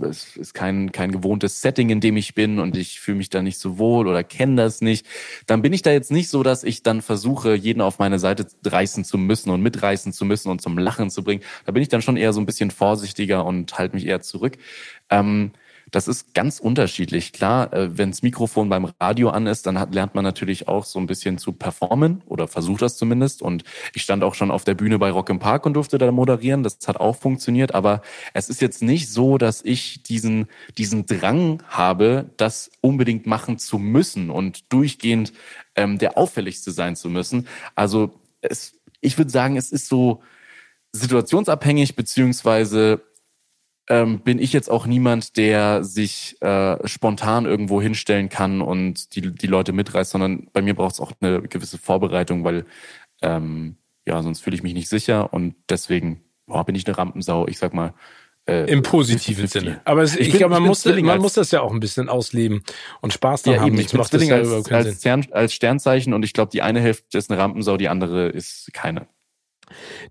[0.01, 3.43] es ist kein, kein gewohntes Setting, in dem ich bin und ich fühle mich da
[3.43, 5.07] nicht so wohl oder kenne das nicht,
[5.47, 8.47] dann bin ich da jetzt nicht so, dass ich dann versuche, jeden auf meine Seite
[8.65, 11.43] reißen zu müssen und mitreißen zu müssen und zum Lachen zu bringen.
[11.65, 14.59] Da bin ich dann schon eher so ein bisschen vorsichtiger und halte mich eher zurück.
[15.11, 15.53] Ähm,
[15.95, 17.33] das ist ganz unterschiedlich.
[17.33, 20.99] Klar, äh, wenns Mikrofon beim Radio an ist, dann hat, lernt man natürlich auch so
[20.99, 23.43] ein bisschen zu performen oder versucht das zumindest.
[23.43, 23.63] Und
[23.95, 26.65] ich stand auch schon auf der Bühne bei Rock im Park und durfte da moderieren.
[26.65, 27.77] Das hat auch funktioniert.
[27.77, 33.59] Aber es ist jetzt nicht so, dass ich diesen, diesen Drang habe, das unbedingt machen
[33.59, 35.33] zu müssen und durchgehend
[35.77, 37.47] ähm, der auffälligste sein zu müssen.
[37.77, 40.23] Also es, ich würde sagen, es ist so
[40.91, 43.01] situationsabhängig beziehungsweise
[43.89, 49.35] ähm, bin ich jetzt auch niemand, der sich äh, spontan irgendwo hinstellen kann und die,
[49.35, 52.65] die Leute mitreißt, sondern bei mir braucht es auch eine gewisse Vorbereitung, weil
[53.23, 53.77] ähm,
[54.07, 57.47] ja, sonst fühle ich mich nicht sicher und deswegen boah, bin ich eine Rampensau.
[57.47, 57.95] Ich sag mal,
[58.47, 59.81] äh, Im positiven Sinne.
[59.85, 62.63] Aber es, ich, ich glaube, man, muss, man muss das ja auch ein bisschen ausleben
[63.01, 63.69] und Spaß daran ja, haben.
[63.69, 67.17] Eben, ich macht das als, als, Stern, als Sternzeichen und ich glaube, die eine Hälfte
[67.17, 69.07] ist eine Rampensau, die andere ist keine.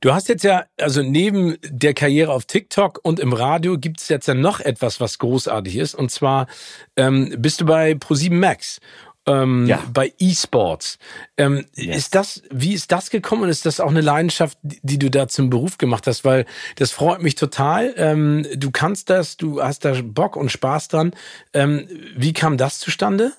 [0.01, 4.09] Du hast jetzt ja, also neben der Karriere auf TikTok und im Radio gibt es
[4.09, 5.95] jetzt ja noch etwas, was großartig ist.
[5.95, 6.47] Und zwar
[6.95, 8.79] ähm, bist du bei Pro7 Max.
[9.25, 9.81] Ähm, ja.
[9.93, 10.97] bei E-Sports.
[11.37, 11.97] Ähm, yes.
[11.97, 15.29] Ist das, wie ist das gekommen und ist das auch eine Leidenschaft, die du da
[15.29, 16.25] zum Beruf gemacht hast?
[16.25, 16.45] Weil
[16.75, 17.93] das freut mich total.
[17.95, 21.11] Ähm, du kannst das, du hast da Bock und Spaß dran.
[21.53, 21.87] Ähm,
[22.17, 23.31] wie kam das zustande?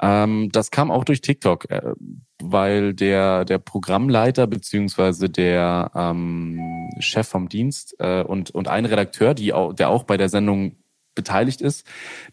[0.00, 1.94] Ähm, das kam auch durch TikTok, äh,
[2.42, 9.34] weil der, der Programmleiter beziehungsweise der ähm, Chef vom Dienst äh, und, und ein Redakteur,
[9.34, 10.76] die auch, der auch bei der Sendung
[11.16, 11.86] beteiligt ist,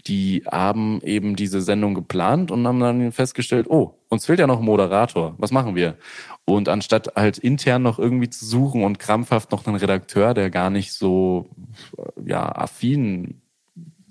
[0.05, 4.59] die haben eben diese Sendung geplant und haben dann festgestellt, oh, uns fehlt ja noch
[4.59, 5.97] ein Moderator, was machen wir?
[6.45, 10.69] Und anstatt halt intern noch irgendwie zu suchen und krampfhaft noch einen Redakteur, der gar
[10.69, 11.49] nicht so
[12.23, 13.41] ja affin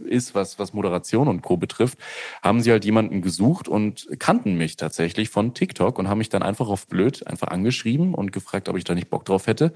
[0.02, 1.56] ist, was, was Moderation und Co.
[1.56, 1.98] betrifft,
[2.42, 6.42] haben sie halt jemanden gesucht und kannten mich tatsächlich von TikTok und haben mich dann
[6.42, 9.72] einfach auf blöd einfach angeschrieben und gefragt, ob ich da nicht Bock drauf hätte.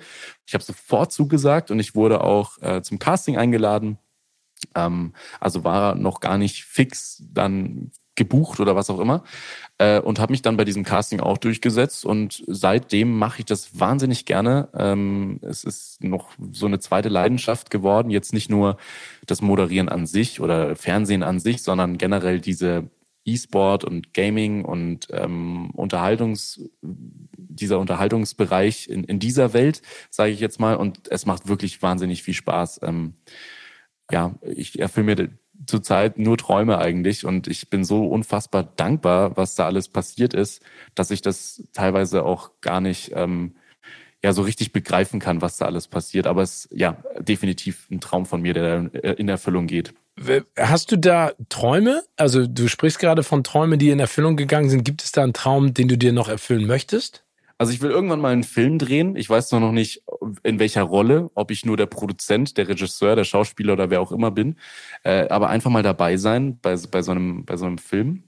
[0.46, 3.98] Ich habe sofort zugesagt und ich wurde auch äh, zum Casting eingeladen.
[4.74, 9.22] Ähm, also war noch gar nicht fix dann gebucht oder was auch immer
[9.78, 13.78] äh, und habe mich dann bei diesem Casting auch durchgesetzt und seitdem mache ich das
[13.78, 14.68] wahnsinnig gerne.
[14.76, 18.78] Ähm, es ist noch so eine zweite Leidenschaft geworden, jetzt nicht nur
[19.26, 22.90] das Moderieren an sich oder Fernsehen an sich, sondern generell diese
[23.26, 30.60] E-Sport und Gaming und ähm, Unterhaltungs dieser Unterhaltungsbereich in, in dieser Welt, sage ich jetzt
[30.60, 32.80] mal, und es macht wirklich wahnsinnig viel Spaß.
[32.82, 33.14] Ähm,
[34.10, 35.28] ja, ich erfülle mir
[35.66, 40.62] zurzeit nur Träume eigentlich und ich bin so unfassbar dankbar, was da alles passiert ist,
[40.94, 43.56] dass ich das teilweise auch gar nicht ähm,
[44.22, 46.26] ja so richtig begreifen kann, was da alles passiert.
[46.26, 49.94] Aber es ist ja definitiv ein Traum von mir, der in Erfüllung geht.
[50.58, 52.02] Hast du da Träume?
[52.16, 54.84] Also du sprichst gerade von Träumen, die in Erfüllung gegangen sind.
[54.84, 57.25] Gibt es da einen Traum, den du dir noch erfüllen möchtest?
[57.58, 59.16] Also ich will irgendwann mal einen Film drehen.
[59.16, 60.02] Ich weiß noch nicht,
[60.42, 64.12] in welcher Rolle, ob ich nur der Produzent, der Regisseur, der Schauspieler oder wer auch
[64.12, 64.56] immer bin.
[65.04, 68.24] Äh, aber einfach mal dabei sein bei, bei, so, einem, bei so einem Film.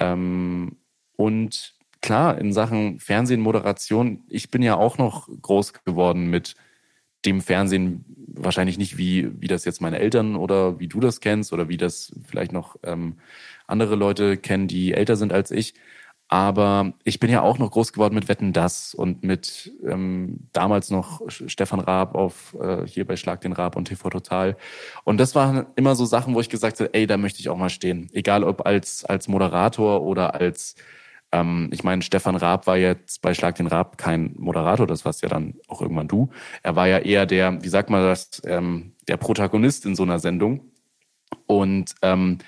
[0.00, 0.76] Ähm,
[1.16, 6.56] und klar, in Sachen Fernsehen, Moderation, ich bin ja auch noch groß geworden mit
[7.24, 8.04] dem Fernsehen,
[8.34, 11.76] wahrscheinlich nicht wie, wie das jetzt meine Eltern oder wie du das kennst oder wie
[11.76, 13.18] das vielleicht noch ähm,
[13.66, 15.74] andere Leute kennen, die älter sind als ich.
[16.32, 20.88] Aber ich bin ja auch noch groß geworden mit Wetten das und mit ähm, damals
[20.88, 24.56] noch Stefan Raab auf äh, hier bei Schlag den Raab und TV Total.
[25.04, 27.58] Und das waren immer so Sachen, wo ich gesagt habe, ey, da möchte ich auch
[27.58, 28.08] mal stehen.
[28.14, 30.74] Egal ob als als Moderator oder als
[31.32, 35.22] ähm, ich meine, Stefan Raab war jetzt bei Schlag den Raab kein Moderator, das warst
[35.22, 36.30] ja dann auch irgendwann du.
[36.62, 40.18] Er war ja eher der, wie sagt man das, ähm, der Protagonist in so einer
[40.18, 40.62] Sendung.
[41.46, 42.38] Und ähm,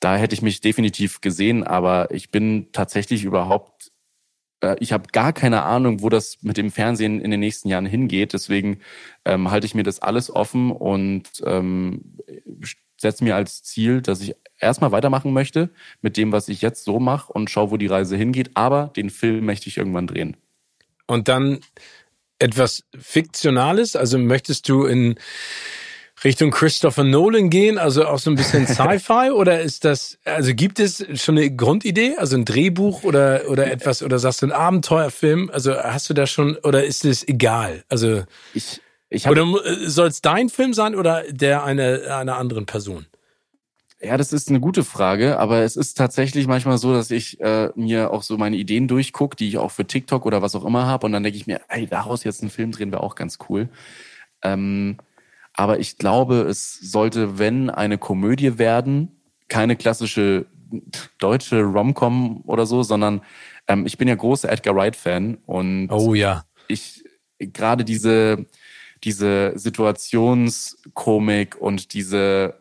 [0.00, 3.90] da hätte ich mich definitiv gesehen, aber ich bin tatsächlich überhaupt,
[4.60, 7.86] äh, ich habe gar keine Ahnung, wo das mit dem Fernsehen in den nächsten Jahren
[7.86, 8.32] hingeht.
[8.32, 8.80] Deswegen
[9.24, 12.18] ähm, halte ich mir das alles offen und ähm,
[12.96, 15.70] setze mir als Ziel, dass ich erstmal weitermachen möchte
[16.00, 18.50] mit dem, was ich jetzt so mache und schaue, wo die Reise hingeht.
[18.54, 20.36] Aber den Film möchte ich irgendwann drehen.
[21.06, 21.60] Und dann
[22.38, 23.96] etwas Fiktionales?
[23.96, 25.16] Also möchtest du in
[26.24, 30.80] Richtung Christopher Nolan gehen, also auch so ein bisschen Sci-Fi oder ist das, also gibt
[30.80, 35.50] es schon eine Grundidee, also ein Drehbuch oder, oder etwas, oder sagst du ein Abenteuerfilm?
[35.52, 37.84] Also hast du da schon, oder ist es egal?
[37.88, 39.46] Also, ich, ich hab, oder
[39.86, 43.06] soll es dein Film sein oder der einer, einer anderen Person?
[44.00, 47.70] Ja, das ist eine gute Frage, aber es ist tatsächlich manchmal so, dass ich äh,
[47.74, 50.86] mir auch so meine Ideen durchgucke, die ich auch für TikTok oder was auch immer
[50.86, 53.38] habe, und dann denke ich mir, ey, daraus jetzt einen Film drehen wäre auch ganz
[53.48, 53.68] cool.
[54.42, 54.98] Ähm,
[55.58, 60.46] aber ich glaube, es sollte, wenn eine Komödie werden, keine klassische
[61.18, 63.22] deutsche Romcom oder so, sondern
[63.66, 67.02] ähm, ich bin ja großer Edgar Wright-Fan und oh ja, ich
[67.40, 68.46] gerade diese
[69.02, 72.54] diese Situationskomik und diese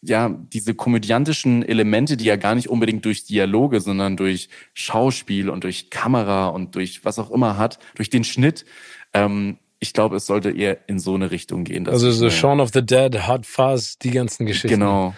[0.00, 5.64] ja, diese komödiantischen Elemente, die ja gar nicht unbedingt durch Dialoge, sondern durch Schauspiel und
[5.64, 8.64] durch Kamera und durch was auch immer hat, durch den Schnitt,
[9.12, 11.88] ähm, ich glaube, es sollte eher in so eine Richtung gehen.
[11.88, 14.68] Also so Shaun of the Dead, Hot Fuzz, die ganzen Geschichten.
[14.68, 15.14] Genau.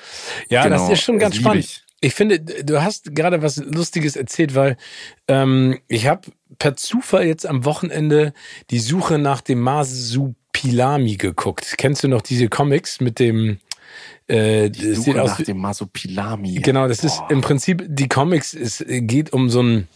[0.49, 0.77] Ja, genau.
[0.77, 1.65] das ist schon ganz spannend.
[1.65, 1.83] Ich.
[2.01, 2.15] ich.
[2.15, 4.77] finde, du hast gerade was Lustiges erzählt, weil
[5.27, 8.33] ähm, ich habe per Zufall jetzt am Wochenende
[8.71, 11.75] die Suche nach dem Masupilami geguckt.
[11.77, 13.59] Kennst du noch diese Comics mit dem
[14.29, 16.55] äh, die Suche nach dem Masupilami.
[16.63, 17.07] Genau, das Boah.
[17.07, 18.55] ist im Prinzip die Comics.
[18.55, 19.89] Es geht um so ein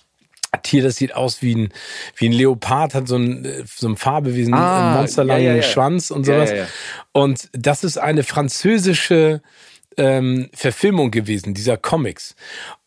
[0.56, 1.68] Tier, das sieht aus wie ein,
[2.16, 5.62] wie ein Leopard, hat so ein, so ein Farbewesen, ah, einen monsterlangen ja, ja, ja.
[5.62, 6.52] Schwanz und sowas.
[7.12, 9.42] Und das ist eine französische
[9.96, 12.34] ähm, Verfilmung gewesen, dieser Comics.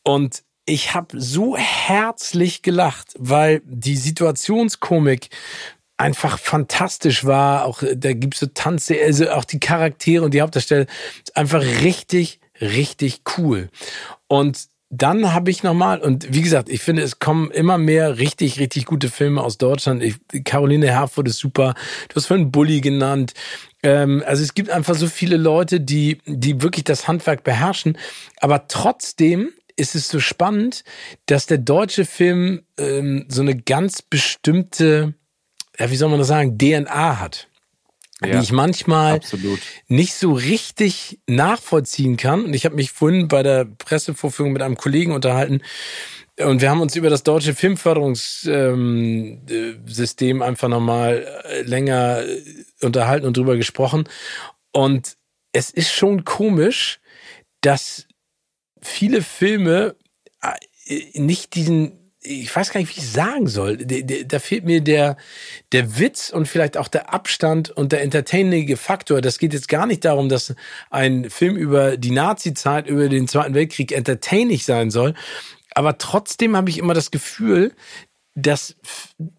[0.03, 5.29] Und ich habe so herzlich gelacht, weil die Situationskomik
[5.97, 7.65] einfach fantastisch war.
[7.65, 10.85] Auch da gibt's so Tanze, also auch die Charaktere und die Hauptdarsteller,
[11.33, 13.69] einfach richtig, richtig cool.
[14.27, 18.59] Und dann habe ich nochmal, und wie gesagt, ich finde, es kommen immer mehr richtig,
[18.59, 20.01] richtig gute Filme aus Deutschland.
[20.01, 21.75] Ich, Caroline Herford ist super.
[22.07, 23.33] Du hast vorhin Bully genannt.
[23.83, 27.97] Ähm, also es gibt einfach so viele Leute, die, die wirklich das Handwerk beherrschen.
[28.41, 30.83] Aber trotzdem ist es so spannend,
[31.27, 35.13] dass der deutsche Film ähm, so eine ganz bestimmte,
[35.77, 37.48] ja, wie soll man das sagen, DNA hat
[38.23, 39.59] ja, die ich manchmal absolut.
[39.87, 42.45] nicht so richtig nachvollziehen kann.
[42.45, 45.61] Und ich habe mich vorhin bei der Pressevorführung mit einem Kollegen unterhalten
[46.39, 52.41] und wir haben uns über das deutsche Filmförderungssystem ähm, einfach nochmal äh, länger äh,
[52.81, 54.05] unterhalten und drüber gesprochen.
[54.71, 55.17] Und
[55.51, 57.01] es ist schon komisch,
[57.61, 58.07] dass
[58.81, 59.97] viele Filme
[60.41, 63.77] äh, nicht diesen ich weiß gar nicht, wie ich sagen soll.
[63.77, 65.15] Da fehlt mir der,
[65.71, 69.21] der Witz und vielleicht auch der Abstand und der entertainige Faktor.
[69.21, 70.53] Das geht jetzt gar nicht darum, dass
[70.89, 75.13] ein Film über die Nazi-Zeit, über den Zweiten Weltkrieg entertaining sein soll.
[75.75, 77.73] Aber trotzdem habe ich immer das Gefühl,
[78.35, 78.75] dass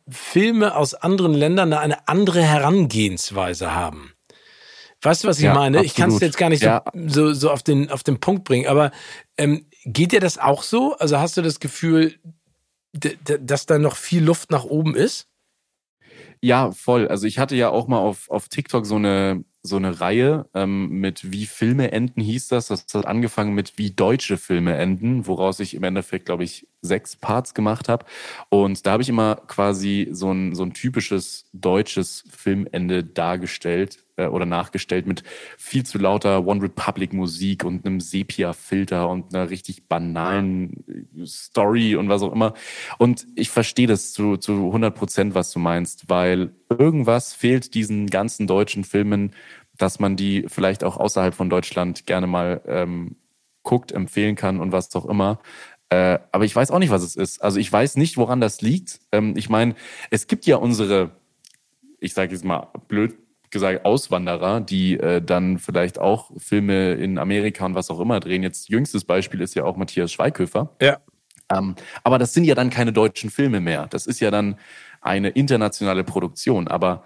[0.09, 4.13] Filme aus anderen Ländern eine andere Herangehensweise haben.
[5.03, 5.79] Weißt du, was ich ja, meine?
[5.79, 5.87] Absolut.
[5.87, 6.85] Ich kann es jetzt gar nicht so, ja.
[7.07, 8.91] so, so auf, den, auf den Punkt bringen, aber
[9.39, 10.95] ähm, geht dir das auch so?
[10.99, 12.17] Also hast du das Gefühl,
[12.93, 15.31] dass da noch viel Luft nach oben ist?
[16.43, 17.07] Ja, voll.
[17.09, 20.89] Also ich hatte ja auch mal auf, auf TikTok so eine, so eine Reihe ähm,
[20.89, 22.69] mit wie Filme enden hieß das.
[22.69, 27.15] Das hat angefangen mit wie deutsche Filme enden, woraus ich im Endeffekt, glaube ich, sechs
[27.15, 28.07] Parts gemacht habe.
[28.49, 34.27] Und da habe ich immer quasi so ein, so ein typisches deutsches Filmende dargestellt äh,
[34.27, 35.23] oder nachgestellt mit
[35.57, 40.85] viel zu lauter One Republic Musik und einem Sepia-Filter und einer richtig banalen
[41.25, 42.55] Story und was auch immer.
[42.99, 48.09] Und ich verstehe das zu, zu 100 Prozent, was du meinst, weil irgendwas fehlt diesen
[48.09, 49.33] ganzen deutschen Filmen,
[49.77, 53.17] dass man die vielleicht auch außerhalb von Deutschland gerne mal ähm,
[53.63, 55.41] guckt, empfehlen kann und was auch immer.
[55.89, 57.43] Äh, aber ich weiß auch nicht, was es ist.
[57.43, 59.01] Also ich weiß nicht, woran das liegt.
[59.11, 59.75] Ähm, ich meine,
[60.11, 61.11] es gibt ja unsere,
[61.99, 63.17] ich sage jetzt mal blöd
[63.51, 68.43] gesagt, Auswanderer, die äh, dann vielleicht auch Filme in Amerika und was auch immer drehen.
[68.43, 70.75] Jetzt jüngstes Beispiel ist ja auch Matthias Schweighöfer.
[70.81, 70.99] Ja.
[71.53, 71.75] Ähm,
[72.05, 73.87] aber das sind ja dann keine deutschen Filme mehr.
[73.89, 74.57] Das ist ja dann
[75.01, 76.69] eine internationale Produktion.
[76.69, 77.05] Aber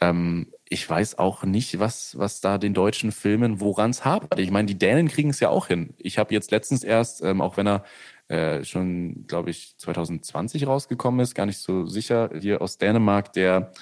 [0.00, 4.38] ähm, ich weiß auch nicht, was, was da den deutschen Filmen, woran es hapert.
[4.38, 5.94] Ich meine, die Dänen kriegen es ja auch hin.
[5.98, 7.84] Ich habe jetzt letztens erst, ähm, auch wenn er
[8.28, 13.72] äh, schon, glaube ich, 2020 rausgekommen ist, gar nicht so sicher, hier aus Dänemark, der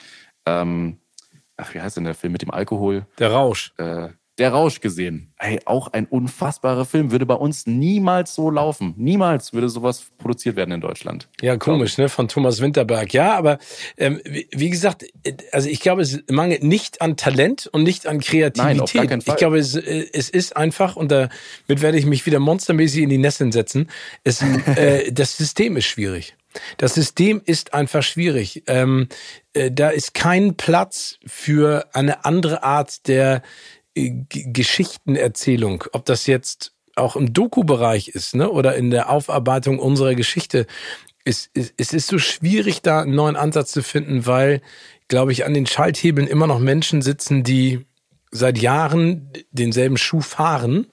[0.47, 0.99] ähm,
[1.57, 3.07] ach, wie heißt denn der Film mit dem Alkohol?
[3.19, 3.73] Der Rausch.
[3.79, 5.33] Äh, der Rausch gesehen.
[5.39, 7.13] Hey, auch ein unfassbarer Film.
[7.13, 8.95] Würde bei uns niemals so laufen.
[8.97, 11.29] Niemals würde sowas produziert werden in Deutschland.
[11.41, 12.09] Ja, komisch, ne?
[12.09, 13.13] Von Thomas Winterberg.
[13.13, 13.59] Ja, aber
[13.97, 15.05] ähm, wie, wie gesagt,
[15.53, 18.77] also ich glaube, es mangelt nicht an Talent und nicht an Kreativität.
[18.77, 19.35] Nein, auf gar keinen Fall.
[19.35, 21.31] Ich glaube, es, äh, es ist einfach, und damit
[21.69, 23.89] werde ich mich wieder monstermäßig in die Nesseln setzen,
[24.25, 26.35] es, äh, das System ist schwierig.
[26.77, 28.63] Das System ist einfach schwierig.
[28.67, 29.09] Ähm,
[29.53, 33.43] äh, da ist kein Platz für eine andere Art der
[33.95, 35.85] äh, Geschichtenerzählung.
[35.93, 40.67] Ob das jetzt auch im Doku-Bereich ist, ne, oder in der Aufarbeitung unserer Geschichte.
[41.25, 44.61] Es, es, es ist so schwierig, da einen neuen Ansatz zu finden, weil,
[45.09, 47.85] glaube ich, an den Schalthebeln immer noch Menschen sitzen, die
[48.31, 50.87] seit Jahren denselben Schuh fahren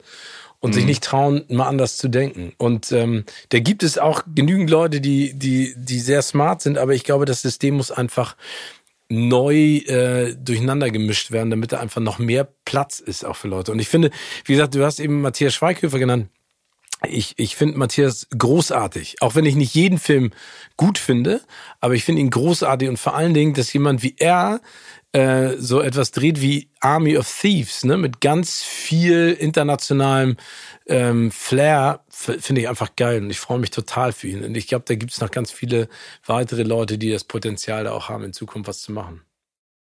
[0.61, 0.73] und mhm.
[0.75, 2.53] sich nicht trauen, mal anders zu denken.
[2.57, 6.93] Und ähm, da gibt es auch genügend Leute, die, die, die sehr smart sind, aber
[6.93, 8.37] ich glaube, das System muss einfach
[9.09, 13.71] neu äh, durcheinander gemischt werden, damit da einfach noch mehr Platz ist auch für Leute.
[13.73, 14.09] Und ich finde,
[14.45, 16.29] wie gesagt, du hast eben Matthias Schweighöfer genannt.
[17.09, 20.31] Ich, ich finde Matthias großartig, auch wenn ich nicht jeden Film
[20.77, 21.41] gut finde,
[21.79, 24.61] aber ich finde ihn großartig und vor allen Dingen, dass jemand wie er
[25.13, 30.37] äh, so etwas dreht wie Army of Thieves, ne, mit ganz viel internationalem
[30.87, 34.43] ähm, Flair, finde ich einfach geil und ich freue mich total für ihn.
[34.43, 35.89] Und ich glaube, da gibt es noch ganz viele
[36.25, 39.21] weitere Leute, die das Potenzial da auch haben, in Zukunft was zu machen.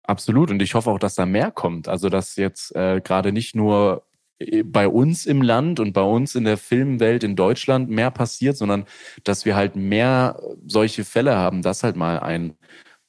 [0.03, 0.49] Absolut.
[0.49, 1.87] Und ich hoffe auch, dass da mehr kommt.
[1.87, 4.07] Also, dass jetzt äh, gerade nicht nur
[4.39, 8.57] äh, bei uns im Land und bei uns in der Filmwelt in Deutschland mehr passiert,
[8.57, 8.85] sondern
[9.23, 12.55] dass wir halt mehr solche Fälle haben, dass halt mal ein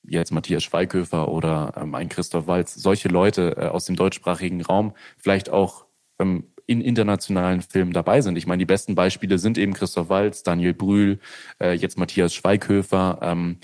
[0.03, 4.95] jetzt Matthias Schweighöfer oder ähm, ein Christoph Walz, solche Leute äh, aus dem deutschsprachigen Raum
[5.19, 5.87] vielleicht auch
[6.19, 8.37] ähm, in internationalen Filmen dabei sind.
[8.37, 11.19] Ich meine, die besten Beispiele sind eben Christoph Walz, Daniel Brühl,
[11.61, 13.19] äh, jetzt Matthias Schweighöfer.
[13.23, 13.59] Ähm,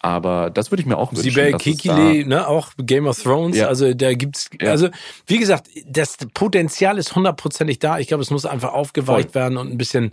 [0.00, 1.30] aber das würde ich mir auch wünschen.
[1.30, 3.56] Sibel Kikili, ne, auch Game of Thrones.
[3.56, 3.66] Ja.
[3.66, 4.70] Also da gibt's, ja.
[4.70, 4.88] also
[5.26, 7.98] wie gesagt, das Potenzial ist hundertprozentig da.
[7.98, 9.40] Ich glaube, es muss einfach aufgeweicht Voll.
[9.40, 10.12] werden und ein bisschen,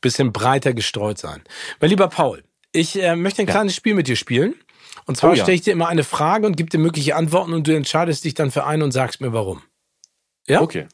[0.00, 1.42] bisschen breiter gestreut sein.
[1.80, 3.52] Mein lieber Paul, ich äh, möchte ein ja.
[3.52, 4.54] kleines Spiel mit dir spielen.
[5.06, 5.42] Und zwar oh, ja.
[5.42, 8.34] stelle ich dir immer eine Frage und gebe dir mögliche Antworten und du entscheidest dich
[8.34, 9.62] dann für einen und sagst mir warum.
[10.46, 10.62] Ja?
[10.62, 10.86] Okay.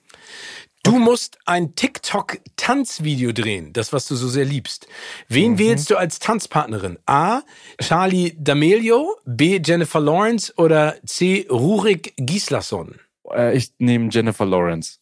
[0.83, 1.01] Du okay.
[1.01, 4.87] musst ein TikTok-Tanzvideo drehen, das, was du so sehr liebst.
[5.29, 5.59] Wen mhm.
[5.59, 6.99] wählst du als Tanzpartnerin?
[7.07, 7.43] A.
[7.81, 9.61] Charlie D'Amelio, B.
[9.63, 11.47] Jennifer Lawrence oder C.
[11.51, 12.99] Rurik Gislason?
[13.31, 15.00] Äh, ich nehme Jennifer Lawrence.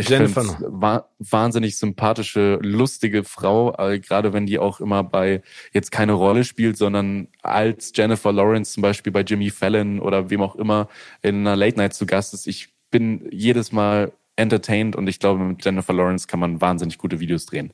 [0.00, 5.42] Ich Jennifer wa wahnsinnig sympathische, lustige Frau, äh, gerade wenn die auch immer bei
[5.72, 10.42] jetzt keine Rolle spielt, sondern als Jennifer Lawrence zum Beispiel bei Jimmy Fallon oder wem
[10.42, 10.88] auch immer
[11.22, 12.46] in einer Late Night zu Gast ist.
[12.46, 17.20] Ich bin jedes Mal entertained und ich glaube, mit Jennifer Lawrence kann man wahnsinnig gute
[17.20, 17.72] Videos drehen.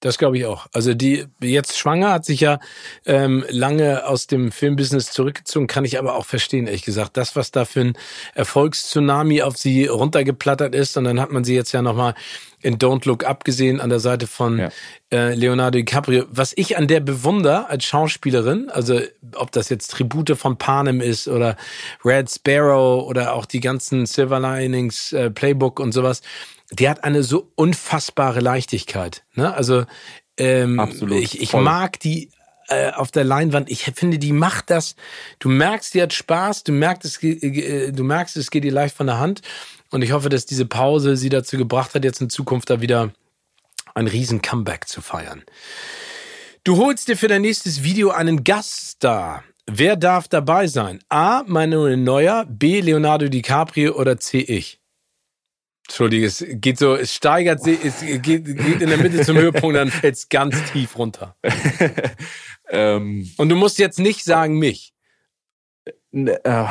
[0.00, 0.66] Das glaube ich auch.
[0.72, 2.60] Also die jetzt schwanger hat sich ja
[3.04, 7.16] ähm, lange aus dem Filmbusiness zurückgezogen, kann ich aber auch verstehen, ehrlich gesagt.
[7.16, 7.98] Das, was da für ein
[8.34, 12.14] Erfolgstsunami auf sie runtergeplattert ist, und dann hat man sie jetzt ja nochmal
[12.60, 14.70] in Don't Look Up gesehen an der Seite von ja.
[15.12, 16.26] äh, Leonardo DiCaprio.
[16.30, 19.00] Was ich an der bewundere als Schauspielerin, also
[19.34, 21.56] ob das jetzt Tribute von Panem ist oder
[22.04, 26.22] Red Sparrow oder auch die ganzen Silver Linings äh, Playbook und sowas,
[26.70, 29.24] die hat eine so unfassbare Leichtigkeit.
[29.34, 29.52] Ne?
[29.54, 29.84] Also
[30.36, 32.30] ähm, Absolut, ich, ich mag die
[32.68, 33.70] äh, auf der Leinwand.
[33.70, 34.94] Ich finde, die macht das.
[35.38, 36.64] Du merkst, die hat Spaß.
[36.64, 39.40] Du merkst, es, äh, du merkst, es geht ihr leicht von der Hand.
[39.90, 43.10] Und ich hoffe, dass diese Pause sie dazu gebracht hat, jetzt in Zukunft da wieder
[43.94, 45.42] ein riesen Comeback zu feiern.
[46.62, 49.44] Du holst dir für dein nächstes Video einen Gaststar.
[49.66, 51.00] Wer darf dabei sein?
[51.08, 51.42] A.
[51.46, 52.80] Manuel Neuer, B.
[52.80, 54.40] Leonardo DiCaprio oder C.
[54.40, 54.77] Ich?
[55.88, 59.74] Entschuldige, es geht so, es steigert sich, es geht, geht in der Mitte zum Höhepunkt,
[59.74, 61.34] dann fällt es ganz tief runter.
[62.68, 64.92] ähm, Und du musst jetzt nicht sagen mich.
[66.10, 66.66] Ne, äh,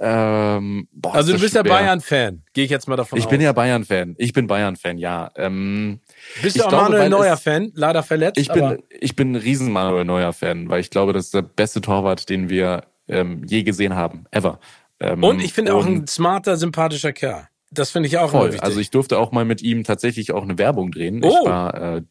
[0.00, 3.26] ähm, boah, also du bist ja Bayern-Fan, gehe ich jetzt mal davon ich aus.
[3.26, 4.16] Ich bin ja Bayern-Fan.
[4.18, 5.30] Ich bin Bayern-Fan, ja.
[5.36, 6.00] Ähm,
[6.42, 7.70] bist du auch glaube, Manuel Neuer-Fan?
[7.72, 8.36] Leider verletzt.
[8.36, 11.80] Ich bin, ich bin ein riesen Manuel Neuer-Fan, weil ich glaube, das ist der beste
[11.80, 14.58] Torwart, den wir ähm, je gesehen haben, ever.
[14.98, 17.48] Ähm, und ich finde auch ein smarter, sympathischer Kerl.
[17.76, 18.56] Das finde ich auch voll.
[18.60, 21.20] Also ich durfte auch mal mit ihm tatsächlich auch eine Werbung drehen.
[21.22, 21.28] Oh.
[21.28, 22.02] Ich war, äh,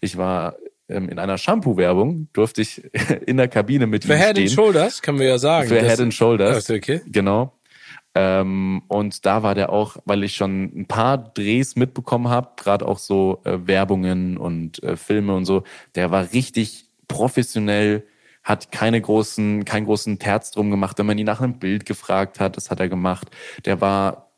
[0.00, 0.56] ich war
[0.88, 2.82] ähm, in einer Shampoo-Werbung, durfte ich
[3.26, 4.34] in der Kabine mit Für ihm Head stehen.
[4.34, 5.68] Für Head and Shoulders, kann man ja sagen.
[5.68, 6.70] Für Head and Shoulders.
[6.70, 7.00] Okay.
[7.06, 7.58] Genau.
[8.14, 12.86] Ähm, und da war der auch, weil ich schon ein paar Drehs mitbekommen habe, gerade
[12.86, 15.62] auch so äh, Werbungen und äh, Filme und so,
[15.94, 18.06] der war richtig professionell,
[18.42, 22.38] hat keine großen, keinen großen Terz drum gemacht, wenn man ihn nach einem Bild gefragt
[22.38, 23.28] hat, das hat er gemacht.
[23.64, 24.31] Der war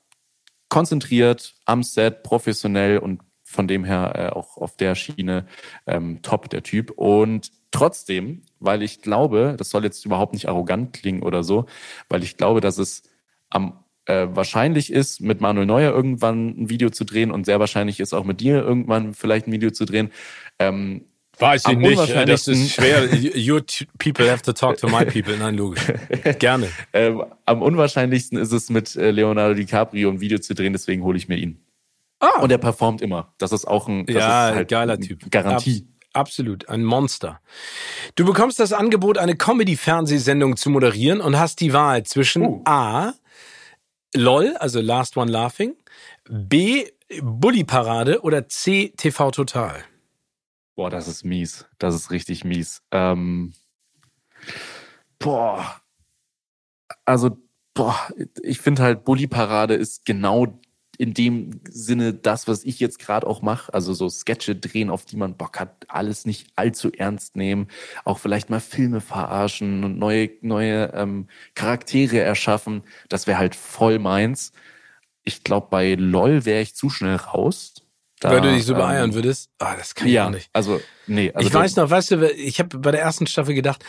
[0.68, 5.46] konzentriert am Set, professionell und von dem her äh, auch auf der Schiene
[5.86, 6.90] ähm, top, der Typ.
[6.90, 11.66] Und trotzdem, weil ich glaube, das soll jetzt überhaupt nicht arrogant klingen oder so,
[12.08, 13.02] weil ich glaube, dass es
[13.50, 18.00] am äh, wahrscheinlich ist, mit Manuel Neuer irgendwann ein Video zu drehen und sehr wahrscheinlich
[18.00, 20.10] ist auch mit dir irgendwann vielleicht ein Video zu drehen.
[20.58, 21.06] Ähm,
[21.38, 23.08] Weiß ich nicht, das ist schwer.
[23.36, 23.62] Your
[23.98, 25.36] people have to talk to my people.
[25.36, 25.82] Nein, logisch.
[26.38, 26.68] Gerne.
[26.92, 31.18] ähm, am unwahrscheinlichsten ist es mit äh, Leonardo DiCaprio ein Video zu drehen, deswegen hole
[31.18, 31.60] ich mir ihn.
[32.20, 32.40] Ah.
[32.40, 33.34] Und er performt immer.
[33.38, 35.30] Das ist auch ein, das ja, ist halt geiler Typ.
[35.30, 35.86] Garantie.
[36.12, 37.40] Ab, absolut, ein Monster.
[38.14, 42.62] Du bekommst das Angebot, eine Comedy-Fernsehsendung zu moderieren und hast die Wahl zwischen uh.
[42.64, 43.12] A.
[44.16, 45.74] LOL, also Last One Laughing,
[46.28, 46.86] B.
[47.20, 48.92] Bully Parade oder C.
[48.96, 49.84] TV Total.
[50.76, 51.66] Boah, das ist mies.
[51.78, 52.82] Das ist richtig mies.
[52.90, 53.54] Ähm,
[55.18, 55.80] boah.
[57.04, 57.38] Also,
[57.74, 57.98] boah,
[58.42, 60.60] ich finde halt, Bully-Parade ist genau
[60.98, 63.72] in dem Sinne das, was ich jetzt gerade auch mache.
[63.74, 67.68] Also so Sketche drehen, auf die man Bock hat, alles nicht allzu ernst nehmen,
[68.04, 72.82] auch vielleicht mal Filme verarschen und neue, neue ähm, Charaktere erschaffen.
[73.08, 74.52] Das wäre halt voll meins.
[75.24, 77.83] Ich glaube, bei LOL wäre ich zu schnell raus.
[78.24, 79.50] Da, Weil du dich so beeiern ähm, würdest?
[79.58, 80.48] Ah, das kann ich ja, nicht.
[80.54, 81.30] Also, nee.
[81.34, 83.84] Also ich weiß noch, weißt du, ich habe bei der ersten Staffel gedacht,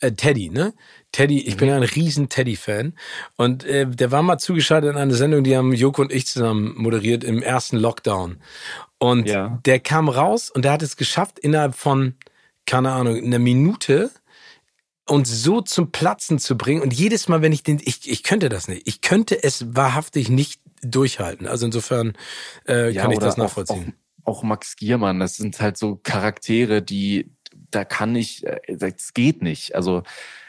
[0.00, 0.74] äh, Teddy, ne?
[1.12, 1.58] Teddy, ich mhm.
[1.58, 2.94] bin ja ein riesen Teddy-Fan.
[3.36, 6.74] Und äh, der war mal zugeschaltet in eine Sendung, die haben Joko und ich zusammen
[6.76, 8.40] moderiert im ersten Lockdown.
[8.98, 9.60] Und ja.
[9.64, 12.16] der kam raus und der hat es geschafft, innerhalb von,
[12.66, 14.10] keine Ahnung, einer Minute
[15.08, 16.82] und so zum Platzen zu bringen.
[16.82, 18.82] Und jedes Mal, wenn ich den, ich, ich könnte das nicht.
[18.88, 21.46] Ich könnte es wahrhaftig nicht durchhalten.
[21.46, 22.14] Also insofern
[22.68, 23.94] äh, ja, kann ich das nachvollziehen.
[24.24, 27.30] Auch, auch, auch Max Giermann, das sind halt so Charaktere, die,
[27.70, 29.74] da kann ich, äh, das geht nicht.
[29.74, 30.02] Also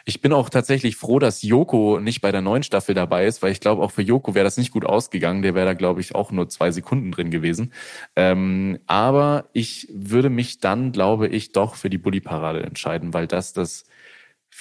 [0.07, 3.51] ich bin auch tatsächlich froh, dass Joko nicht bei der neuen Staffel dabei ist, weil
[3.51, 5.41] ich glaube, auch für Joko wäre das nicht gut ausgegangen.
[5.41, 7.73] Der wäre da, glaube ich, auch nur zwei Sekunden drin gewesen.
[8.15, 13.51] Ähm, aber ich würde mich dann, glaube ich, doch für die Bulli-Parade entscheiden, weil das
[13.51, 13.83] das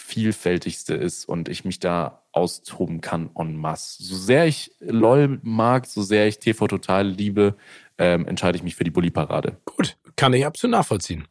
[0.06, 4.02] vielfältigste ist und ich mich da austoben kann en masse.
[4.02, 7.56] So sehr ich LOL mag, so sehr ich TV Total liebe,
[7.98, 9.56] ähm, entscheide ich mich für die Bulli-Parade.
[9.64, 11.26] Gut, kann ich absolut nachvollziehen.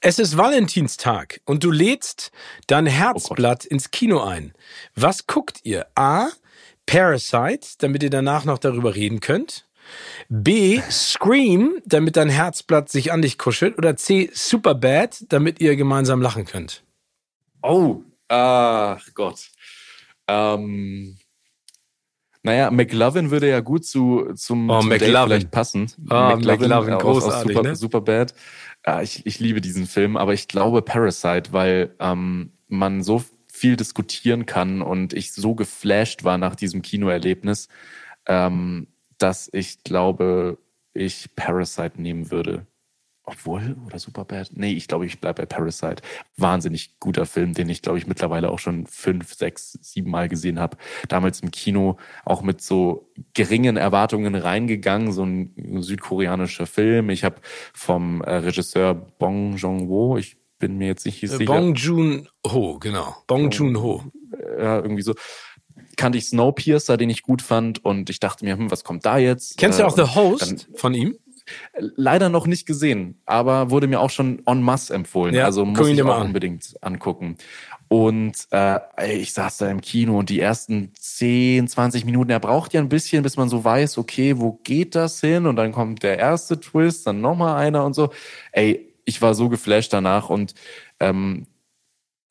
[0.00, 2.32] Es ist Valentinstag und du lädst
[2.66, 4.54] dein Herzblatt oh ins Kino ein.
[4.94, 5.86] Was guckt ihr?
[5.94, 6.28] A.
[6.86, 9.68] Parasite, damit ihr danach noch darüber reden könnt.
[10.30, 10.80] B.
[10.90, 13.76] Scream, damit dein Herzblatt sich an dich kuschelt.
[13.76, 14.30] Oder C.
[14.32, 16.82] Superbad, damit ihr gemeinsam lachen könnt.
[17.62, 19.50] Oh, ach Gott.
[20.28, 21.18] Ähm,
[22.42, 25.92] naja, McLovin würde ja gut zu, zum, oh, zum vielleicht passen.
[26.10, 27.76] Oh, McLovin, McLovin großartig, super, ne?
[27.76, 28.34] Superbad.
[28.86, 33.76] Ja, ich, ich liebe diesen Film, aber ich glaube Parasite, weil ähm, man so viel
[33.76, 37.68] diskutieren kann und ich so geflasht war nach diesem Kinoerlebnis,
[38.26, 38.86] ähm,
[39.18, 40.56] dass ich glaube,
[40.94, 42.66] ich Parasite nehmen würde.
[43.30, 44.50] Obwohl, oder Superbad?
[44.54, 46.02] Nee, ich glaube, ich bleibe bei Parasite.
[46.36, 50.58] Wahnsinnig guter Film, den ich, glaube ich, mittlerweile auch schon fünf, sechs, sieben Mal gesehen
[50.58, 50.76] habe.
[51.08, 57.10] Damals im Kino auch mit so geringen Erwartungen reingegangen, so ein südkoreanischer Film.
[57.10, 57.36] Ich habe
[57.72, 61.44] vom äh, Regisseur Bong Joon-ho, ich bin mir jetzt nicht äh, sicher.
[61.44, 63.16] Bong Joon-ho, genau.
[63.26, 64.04] Bong Joon-ho.
[64.58, 65.14] Ja, irgendwie so
[65.96, 69.18] kannte ich Snowpiercer, den ich gut fand und ich dachte mir, hm, was kommt da
[69.18, 69.58] jetzt?
[69.58, 71.16] Kennst du auch äh, The Host von ihm?
[71.78, 75.34] Leider noch nicht gesehen, aber wurde mir auch schon en masse empfohlen.
[75.34, 76.28] Ja, also muss ich auch an.
[76.28, 77.36] unbedingt angucken.
[77.88, 78.78] Und äh,
[79.12, 82.88] ich saß da im Kino und die ersten 10, 20 Minuten, er braucht ja ein
[82.88, 85.46] bisschen, bis man so weiß, okay, wo geht das hin?
[85.46, 88.10] Und dann kommt der erste Twist, dann nochmal einer und so.
[88.52, 90.54] Ey, ich war so geflasht danach und
[91.00, 91.48] ähm,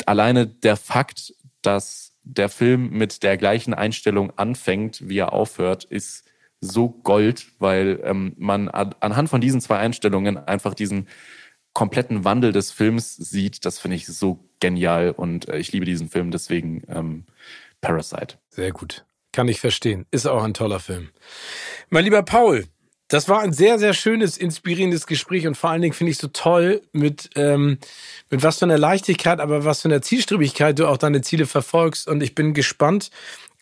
[0.05, 6.28] alleine der Fakt, dass der Film mit der gleichen Einstellung anfängt, wie er aufhört, ist
[6.61, 11.07] so Gold, weil ähm, man anhand von diesen zwei Einstellungen einfach diesen
[11.73, 13.65] kompletten Wandel des Films sieht.
[13.65, 17.25] Das finde ich so genial und äh, ich liebe diesen Film, deswegen ähm,
[17.81, 18.37] Parasite.
[18.49, 19.05] Sehr gut.
[19.31, 20.05] Kann ich verstehen.
[20.11, 21.09] Ist auch ein toller Film.
[21.89, 22.65] Mein lieber Paul,
[23.09, 26.27] das war ein sehr, sehr schönes, inspirierendes Gespräch und vor allen Dingen finde ich so
[26.27, 27.77] toll, mit, ähm,
[28.29, 32.07] mit was für einer Leichtigkeit, aber was für einer Zielstrebigkeit du auch deine Ziele verfolgst.
[32.07, 33.09] Und ich bin gespannt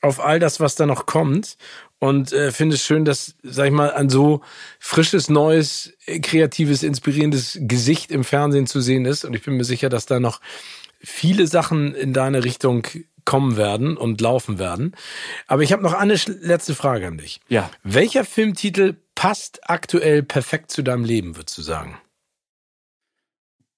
[0.01, 1.57] auf all das, was da noch kommt
[1.99, 4.41] und äh, finde es schön, dass, sag ich mal, ein so
[4.79, 9.25] frisches, neues, kreatives, inspirierendes Gesicht im Fernsehen zu sehen ist.
[9.25, 10.39] Und ich bin mir sicher, dass da noch
[10.99, 12.85] viele Sachen in deine Richtung
[13.25, 14.95] kommen werden und laufen werden.
[15.47, 17.41] Aber ich habe noch eine letzte Frage an dich.
[17.49, 17.69] Ja.
[17.83, 21.97] Welcher Filmtitel passt aktuell perfekt zu deinem Leben, würdest du sagen?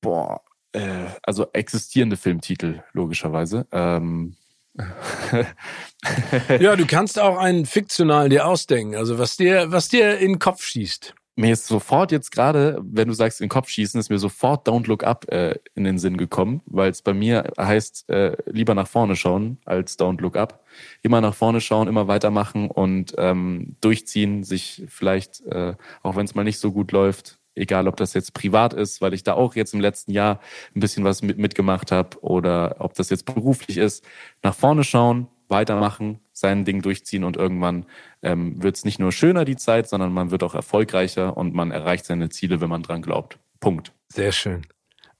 [0.01, 0.41] Boah,
[0.73, 3.65] äh, also existierende Filmtitel, logischerweise.
[3.71, 4.35] Ähm,
[6.59, 10.39] ja, du kannst auch einen fiktionalen dir ausdenken, also was dir, was dir in den
[10.39, 11.13] Kopf schießt.
[11.39, 14.67] Mir ist sofort jetzt gerade, wenn du sagst in den Kopf schießen, ist mir sofort
[14.67, 18.75] Don't Look Up äh, in den Sinn gekommen, weil es bei mir heißt, äh, lieber
[18.75, 20.65] nach vorne schauen als Don't Look Up.
[21.01, 26.35] Immer nach vorne schauen, immer weitermachen und ähm, durchziehen, sich vielleicht, äh, auch wenn es
[26.35, 29.55] mal nicht so gut läuft, egal ob das jetzt privat ist, weil ich da auch
[29.55, 30.39] jetzt im letzten Jahr
[30.75, 34.03] ein bisschen was mit, mitgemacht habe oder ob das jetzt beruflich ist,
[34.43, 37.85] nach vorne schauen, weitermachen, sein Ding durchziehen und irgendwann
[38.21, 41.71] ähm, wird es nicht nur schöner die Zeit, sondern man wird auch erfolgreicher und man
[41.71, 43.39] erreicht seine Ziele, wenn man dran glaubt.
[43.59, 43.91] Punkt.
[44.09, 44.61] Sehr schön.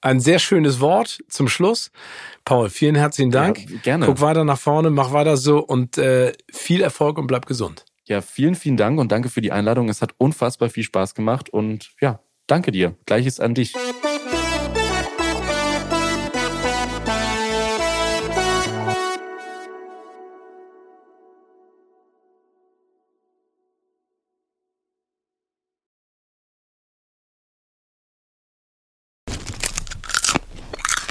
[0.02, 1.92] Ein sehr schönes Wort zum Schluss.
[2.46, 3.70] Paul, vielen herzlichen Dank.
[3.70, 4.06] Ja, gerne.
[4.06, 7.86] Guck weiter nach vorne, mach weiter so und äh, viel Erfolg und bleib gesund.
[8.10, 9.88] Ja, vielen, vielen Dank und danke für die Einladung.
[9.88, 12.96] Es hat unfassbar viel Spaß gemacht und ja, Danke dir.
[13.06, 13.74] Gleiches an dich.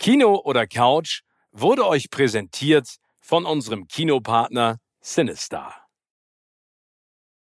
[0.01, 1.21] Kino oder Couch
[1.53, 5.88] wurde euch präsentiert von unserem Kinopartner Sinistar.